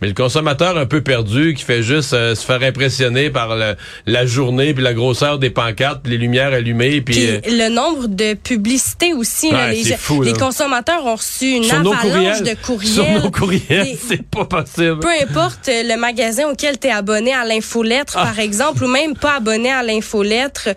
Mais 0.00 0.08
le 0.08 0.14
consommateur 0.14 0.76
un 0.76 0.86
peu 0.86 1.02
perdu, 1.02 1.54
qui 1.54 1.62
fait 1.62 1.84
juste 1.84 2.14
euh, 2.14 2.34
se 2.34 2.44
faire 2.44 2.62
impressionner 2.62 3.30
par 3.30 3.54
la 3.54 4.26
journée, 4.26 4.74
puis 4.74 4.82
la 4.82 4.94
grosseur 4.94 5.38
des 5.38 5.50
pancartes, 5.50 6.02
puis 6.02 6.12
les 6.12 6.18
lumières 6.18 6.52
allumées, 6.52 7.00
puis, 7.00 7.28
euh, 7.28 7.40
le 7.46 7.68
nombre 7.68 8.08
de 8.08 8.34
publicités 8.34 9.12
aussi. 9.12 9.50
les, 9.52 10.32
consommateurs 10.32 11.06
ont 11.06 11.16
reçu 11.16 11.50
une 11.50 11.70
avalanche 11.70 12.42
de 12.42 12.54
courriels. 12.60 12.92
Sur 12.92 13.08
nos 13.08 13.30
courriels, 13.30 13.96
c'est 14.08 14.22
pas 14.22 14.46
possible. 14.46 14.98
Peu 14.98 15.12
importe 15.22 15.68
euh, 15.68 15.82
le 15.84 15.96
magasin 15.96 16.48
auquel 16.48 16.78
tu 16.78 16.88
es 16.88 16.90
abonné 16.90 17.32
à 17.32 17.44
l'infolettre, 17.44 18.14
ah. 18.16 18.24
par 18.24 18.40
exemple, 18.40 18.82
ou 18.82 18.88
même 18.88 19.14
pas 19.14 19.36
abonné 19.36 19.70
à 19.70 19.84
l'infolettre, 19.84 20.70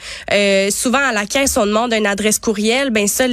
souvent 0.70 1.00
à 1.00 1.12
la 1.12 1.23
caisse, 1.26 1.58
on 1.58 1.66
demande 1.66 1.94
une 1.94 2.06
adresse 2.08 2.40
courriel. 2.40 2.90
Ben 2.90 3.08
ça, 3.08 3.26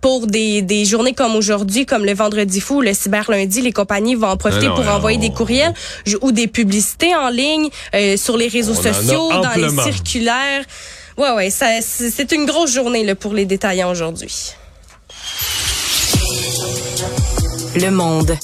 pour 0.00 0.26
des, 0.26 0.62
des 0.62 0.84
journées 0.84 1.14
comme 1.14 1.36
aujourd'hui, 1.36 1.86
comme 1.86 2.04
le 2.04 2.14
vendredi 2.14 2.60
fou, 2.60 2.80
le 2.80 2.94
cyber 2.94 3.30
lundi, 3.30 3.60
les 3.60 3.72
compagnies 3.72 4.14
vont 4.14 4.28
en 4.28 4.36
profiter 4.36 4.68
pour 4.68 4.88
envoyer 4.88 5.18
des 5.18 5.30
courriels 5.30 5.74
ou 6.20 6.32
des 6.32 6.46
publicités 6.46 7.14
en 7.14 7.28
ligne 7.28 7.68
euh, 7.94 8.16
sur 8.16 8.36
les 8.36 8.48
réseaux 8.48 8.74
sociaux, 8.74 9.30
dans 9.30 9.54
les 9.56 9.70
circulaires. 9.92 10.64
Ouais, 11.16 11.32
ouais, 11.32 11.50
c'est 11.50 12.32
une 12.32 12.46
grosse 12.46 12.72
journée 12.72 13.04
là, 13.04 13.14
pour 13.14 13.34
les 13.34 13.44
détaillants 13.44 13.90
aujourd'hui. 13.90 14.54
Le 17.74 17.90
monde. 17.90 18.36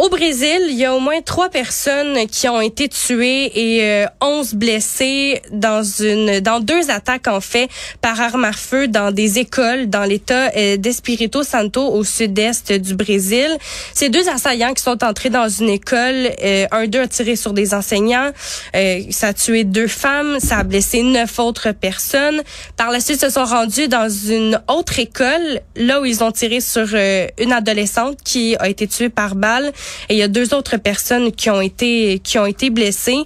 Au 0.00 0.08
Brésil, 0.08 0.62
il 0.70 0.76
y 0.76 0.86
a 0.86 0.94
au 0.94 0.98
moins 0.98 1.20
trois 1.20 1.50
personnes 1.50 2.26
qui 2.26 2.48
ont 2.48 2.62
été 2.62 2.88
tuées 2.88 3.52
et 3.54 3.84
euh, 3.84 4.06
onze 4.22 4.54
blessées 4.54 5.42
dans 5.52 5.82
une 5.82 6.40
dans 6.40 6.58
deux 6.58 6.90
attaques 6.90 7.28
en 7.28 7.42
fait 7.42 7.68
par 8.00 8.18
arme 8.18 8.46
à 8.46 8.52
feu 8.52 8.88
dans 8.88 9.12
des 9.12 9.38
écoles 9.38 9.90
dans 9.90 10.04
l'État 10.04 10.52
euh, 10.56 10.78
d'Espirito 10.78 11.42
Santo 11.42 11.86
au 11.86 12.02
sud-est 12.02 12.72
du 12.72 12.94
Brésil. 12.94 13.46
Ces 13.92 14.08
deux 14.08 14.26
assaillants 14.30 14.72
qui 14.72 14.82
sont 14.82 15.04
entrés 15.04 15.28
dans 15.28 15.50
une 15.50 15.68
école, 15.68 16.30
euh, 16.42 16.66
un 16.70 16.86
d'eux 16.86 17.02
a 17.02 17.06
tiré 17.06 17.36
sur 17.36 17.52
des 17.52 17.74
enseignants, 17.74 18.30
euh, 18.74 19.02
ça 19.10 19.28
a 19.28 19.34
tué 19.34 19.64
deux 19.64 19.86
femmes, 19.86 20.40
ça 20.40 20.60
a 20.60 20.62
blessé 20.62 21.02
neuf 21.02 21.38
autres 21.38 21.72
personnes. 21.72 22.40
Par 22.78 22.90
la 22.90 23.00
suite, 23.00 23.20
se 23.20 23.28
sont 23.28 23.44
rendus 23.44 23.88
dans 23.88 24.08
une 24.08 24.62
autre 24.66 24.98
école, 24.98 25.60
là 25.76 26.00
où 26.00 26.06
ils 26.06 26.24
ont 26.24 26.32
tiré 26.32 26.62
sur 26.62 26.88
une 26.94 27.52
adolescente 27.52 28.16
qui 28.24 28.56
a 28.58 28.70
été 28.70 28.86
tuée 28.86 29.10
par 29.10 29.34
balle. 29.34 29.74
Et 30.08 30.14
il 30.14 30.18
y 30.18 30.22
a 30.22 30.28
deux 30.28 30.54
autres 30.54 30.76
personnes 30.76 31.32
qui 31.32 31.50
ont 31.50 31.60
été 31.60 32.20
qui 32.22 32.38
ont 32.38 32.46
été 32.46 32.70
blessées. 32.70 33.24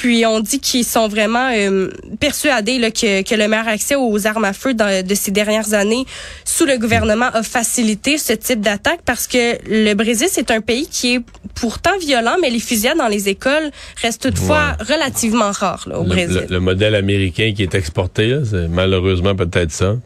Puis 0.00 0.24
on 0.24 0.40
dit 0.40 0.60
qu'ils 0.60 0.86
sont 0.86 1.08
vraiment 1.08 1.50
euh, 1.54 1.90
persuadés 2.20 2.78
là, 2.78 2.90
que, 2.90 3.20
que, 3.20 3.34
le 3.34 3.48
meilleur 3.48 3.68
accès 3.68 3.96
aux 3.96 4.26
armes 4.26 4.46
à 4.46 4.54
feu 4.54 4.72
de 4.72 5.14
ces 5.14 5.30
dernières 5.30 5.74
années 5.74 6.06
sous 6.46 6.64
le 6.64 6.78
gouvernement 6.78 7.26
a 7.34 7.42
facilité 7.42 8.16
ce 8.16 8.32
type 8.32 8.62
d'attaque 8.62 9.00
parce 9.04 9.26
que 9.26 9.58
le 9.68 9.92
Brésil, 9.92 10.28
c'est 10.30 10.50
un 10.52 10.62
pays 10.62 10.88
qui 10.88 11.16
est 11.16 11.20
pourtant 11.54 11.98
violent, 12.00 12.36
mais 12.40 12.48
les 12.48 12.60
fusillades 12.60 12.96
dans 12.96 13.08
les 13.08 13.28
écoles 13.28 13.70
restent 14.00 14.22
toutefois 14.22 14.74
relativement 14.80 15.50
rares 15.50 15.84
là, 15.86 15.98
au 15.98 16.04
Brésil. 16.04 16.46
Le, 16.48 16.60
modèle 16.60 16.94
américain 16.94 17.52
qui 17.54 17.62
est 17.62 17.74
exporté, 17.74 18.38
c'est 18.50 18.68
malheureusement 18.68 19.34
peut-être 19.34 19.72
ça. 19.72 19.96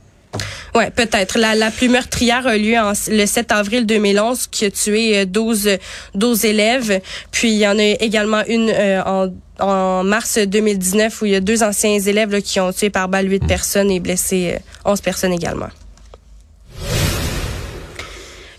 Ouais, 0.75 0.91
peut-être. 0.91 1.39
La, 1.39 1.55
la 1.55 1.71
plus 1.71 1.89
meurtrière 1.89 2.47
a 2.47 2.57
lieu 2.57 2.77
le 3.09 3.27
7 3.27 3.53
avril 3.53 3.87
2011 3.87 4.49
qui 4.49 4.65
a 4.65 4.71
tué 4.71 5.25
12, 5.27 5.69
euh, 5.69 5.77
12 6.15 6.45
élèves. 6.45 7.01
Puis 7.31 7.53
il 7.53 7.59
y 7.59 7.67
en 7.67 7.79
a 7.79 7.83
également 7.83 8.43
une 8.47 8.71
euh, 8.71 9.03
en, 9.05 9.29
en 9.61 10.05
mars 10.05 10.39
2019 10.39 11.23
où 11.23 11.27
il 11.27 11.33
y 11.33 11.37
a 11.37 11.41
deux 11.41 11.63
anciens 11.63 11.99
élèves 11.99 12.31
là, 12.31 12.41
qui 12.41 12.59
ont 12.61 12.73
tué 12.73 12.91
par 12.91 13.09
balle 13.09 13.31
8 13.31 13.47
personnes 13.47 13.91
et 13.91 14.01
blessé 14.01 14.59
11 14.85 14.99
euh, 14.99 15.03
personnes 15.03 15.33
également. 15.33 15.69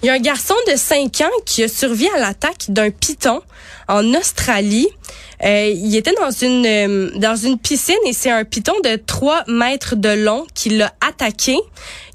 Il 0.02 0.08
y 0.08 0.10
a 0.10 0.14
un 0.14 0.20
garçon 0.20 0.54
de 0.72 0.78
5 0.78 1.22
ans 1.22 1.36
qui 1.46 1.64
a 1.64 1.68
survécu 1.68 2.12
à 2.16 2.20
l'attaque 2.20 2.66
d'un 2.70 2.92
python 2.92 3.42
en 3.88 4.14
Australie. 4.14 4.88
Euh, 5.44 5.74
il 5.76 5.96
était 5.96 6.14
dans 6.14 6.32
une 6.32 6.66
euh, 6.66 7.12
dans 7.18 7.36
une 7.36 7.58
piscine 7.58 7.96
et 8.06 8.14
c'est 8.14 8.32
un 8.32 8.46
python 8.46 8.74
de 8.84 8.96
3 8.96 9.44
mètres 9.48 9.96
de 9.96 10.10
long 10.10 10.46
qui 10.54 10.70
l'a 10.70 10.94
attaqué. 11.02 11.58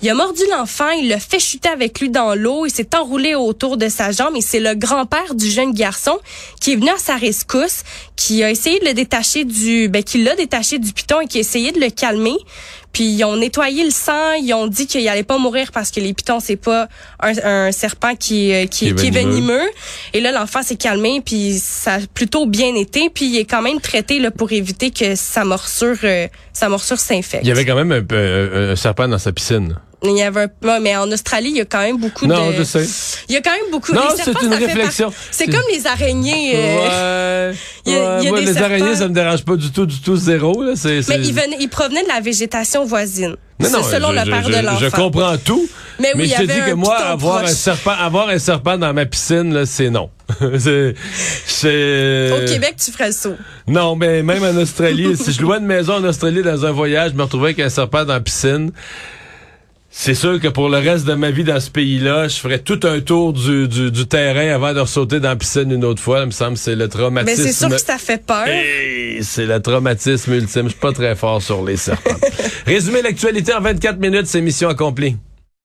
Il 0.03 0.09
a 0.09 0.15
mordu 0.15 0.43
l'enfant, 0.51 0.89
il 0.91 1.09
l'a 1.09 1.21
fait 1.21 1.39
chuter 1.39 1.69
avec 1.69 2.01
lui 2.01 2.09
dans 2.09 2.35
l'eau, 2.35 2.65
il 2.65 2.71
s'est 2.71 2.95
enroulé 2.97 3.35
autour 3.35 3.77
de 3.77 3.89
sa 3.89 4.13
jambe 4.13 4.35
et 4.35 4.41
c'est 4.41 4.61
le 4.61 4.75
grand-père 4.75 5.35
du 5.35 5.51
jeune 5.51 5.73
garçon 5.73 6.19
qui 6.61 6.73
est 6.73 6.77
venu 6.77 6.89
à 6.89 6.97
sa 6.97 7.17
rescousse, 7.17 7.83
qui 8.21 8.45
a 8.45 8.51
essayé 8.51 8.79
de 8.81 8.85
le 8.85 8.93
détacher 8.93 9.47
du 9.47 9.89
ben 9.89 10.03
qui 10.03 10.23
l'a 10.23 10.37
détaché 10.37 10.79
du 10.79 10.93
python 10.93 11.23
et 11.23 11.27
qui 11.27 11.39
a 11.39 11.41
essayé 11.41 11.73
de 11.73 11.81
le 11.81 11.89
calmer. 11.89 12.37
Puis 12.93 13.05
ils 13.05 13.25
ont 13.25 13.37
nettoyé 13.37 13.83
le 13.83 13.91
sang, 13.91 14.35
ils 14.35 14.53
ont 14.53 14.67
dit 14.67 14.87
qu'il 14.87 15.09
allait 15.09 15.23
pas 15.23 15.39
mourir 15.39 15.71
parce 15.73 15.91
que 15.91 16.01
les 16.01 16.13
pitons 16.13 16.39
c'est 16.39 16.57
pas 16.57 16.89
un, 17.21 17.73
serpent 17.73 18.15
qui 18.17 18.53
euh, 18.53 18.67
qui, 18.67 18.95
qui, 18.95 19.07
est 19.07 19.11
venimeux. 19.11 19.71
Et 20.13 20.21
là 20.21 20.33
l'enfant 20.33 20.63
s'est 20.63 20.77
calmé 20.77 21.23
puis 21.25 21.59
ça 21.59 21.95
a 21.95 21.99
plutôt 22.13 22.45
bien 22.45 22.75
été 22.75 23.09
puis 23.09 23.25
il 23.25 23.39
est 23.39 23.47
quand 23.47 23.63
même 23.63 23.81
traité 23.81 24.19
là 24.19 24.31
pour 24.31 24.53
éviter 24.53 24.91
que 24.91 25.15
sa 25.15 25.45
morsure 25.45 25.97
euh, 26.05 26.29
sa 26.53 26.69
morsure 26.69 26.99
s'infecte. 26.99 27.45
Il 27.45 27.49
y 27.49 27.53
avait 27.53 27.65
quand 27.65 27.83
même 27.83 27.91
un, 27.91 28.71
un 28.73 28.77
serpent 28.77 29.09
dans 29.09 29.19
sa 29.19 29.33
piscine. 29.33 29.77
Il 30.03 30.17
y 30.17 30.23
avait 30.23 30.47
un, 30.65 30.81
mais 30.81 30.97
en 30.97 31.11
Australie, 31.11 31.51
il 31.51 31.57
y 31.57 31.61
a 31.61 31.67
quand 31.67 31.81
même 31.81 31.99
beaucoup 31.99 32.27
de. 32.27 32.33
Non, 32.33 32.53
je 32.57 32.63
sais. 32.63 32.87
Il 33.29 33.35
y 33.35 33.37
a 33.37 33.43
quand 33.43 33.53
même 33.53 33.71
beaucoup. 33.71 33.93
Non, 33.93 34.03
c'est 34.17 34.43
une 34.43 34.55
réflexion. 34.55 35.13
C'est 35.31 35.47
comme 35.47 35.63
les 35.71 35.87
araignées. 35.87 36.53
Euh... 36.57 37.51
Ouais. 37.51 37.57
Il 37.87 37.93
y 37.93 37.97
a, 37.97 38.19
il 38.19 38.25
y 38.25 38.27
a 38.29 38.31
Moi, 38.31 38.41
les 38.41 38.59
araignées, 38.59 38.95
ça 38.95 39.09
me 39.09 39.15
dérange 39.15 39.43
pas 39.43 39.57
du 39.57 39.71
tout, 39.73 39.87
du 39.87 40.01
tout 40.01 40.15
zéro 40.15 40.63
là. 40.63 40.75
Mais 40.85 41.01
ils 41.01 41.33
venaient, 41.33 41.57
ils 41.61 41.69
provenaient 41.69 42.03
de 42.03 42.09
la 42.09 42.21
végétation 42.21 42.85
voisine. 42.85 43.37
Non, 43.59 43.71
non, 43.71 43.83
selon 43.83 44.11
je, 44.11 44.19
le 44.19 44.31
père 44.31 44.43
je, 44.45 44.49
de 44.49 44.65
l'enfant. 44.65 44.79
Je 44.79 44.89
comprends 44.89 45.37
tout. 45.39 45.69
Mais, 45.99 46.13
oui, 46.15 46.23
mais 46.23 46.27
je 46.29 46.35
te 46.35 46.43
dis 46.43 46.71
que 46.71 46.75
moi, 46.75 46.97
avoir 46.97 47.45
un 47.45 47.47
serpent, 47.49 47.93
avoir 47.93 48.29
un 48.29 48.39
serpent 48.39 48.79
dans 48.79 48.93
ma 48.95 49.05
piscine, 49.07 49.65
c'est 49.67 49.91
non. 49.91 50.11
Au 50.41 50.47
Québec, 52.47 52.77
tu 52.83 52.91
ferais 52.91 53.09
le 53.09 53.13
saut. 53.13 53.37
Non, 53.67 53.97
mais 53.97 54.23
même 54.23 54.43
en 54.43 54.57
Australie, 54.61 55.17
si 55.17 55.33
je 55.33 55.43
louais 55.43 55.59
une 55.59 55.67
maison 55.67 55.95
en 55.95 56.05
Australie 56.05 56.43
dans 56.43 56.65
un 56.65 56.71
voyage, 56.71 57.11
je 57.13 57.17
me 57.17 57.23
retrouvais 57.23 57.49
avec 57.49 57.61
un 57.61 57.69
serpent 57.69 58.05
dans 58.05 58.15
la 58.15 58.21
piscine. 58.21 58.73
C'est 60.03 60.15
sûr 60.15 60.41
que 60.41 60.49
pour 60.49 60.71
le 60.71 60.79
reste 60.79 61.05
de 61.05 61.13
ma 61.13 61.31
vie 61.31 61.45
dans 61.45 61.61
ce 61.61 61.71
pays-là, 61.71 62.27
je 62.27 62.39
ferais 62.39 62.59
tout 62.59 62.81
un 62.85 63.01
tour 63.01 63.35
du, 63.35 63.69
du, 63.69 63.91
du 63.91 64.07
terrain 64.07 64.49
avant 64.49 64.73
de 64.73 64.83
sauter 64.87 65.21
dans 65.21 65.29
la 65.29 65.37
piscine 65.37 65.71
une 65.71 65.85
autre 65.85 66.03
fois. 66.03 66.21
Il 66.21 66.27
me 66.29 66.31
semble 66.31 66.55
que 66.55 66.59
c'est 66.59 66.75
le 66.75 66.89
traumatisme. 66.89 67.43
Mais 67.43 67.53
c'est 67.53 67.53
sûr 67.53 67.69
que 67.69 67.79
ça 67.79 67.99
fait 67.99 68.25
peur. 68.25 68.47
c'est 69.21 69.45
le 69.45 69.61
traumatisme 69.61 70.33
ultime. 70.33 70.65
Je 70.65 70.69
suis 70.71 70.81
pas 70.81 70.93
très 70.93 71.15
fort 71.17 71.43
sur 71.43 71.63
les 71.63 71.77
serpents. 71.77 72.17
Résumer 72.67 73.03
l'actualité 73.03 73.53
en 73.53 73.61
24 73.61 73.99
minutes, 73.99 74.27
c'est 74.27 74.41
mission 74.41 74.71
accomplie. 74.71 75.19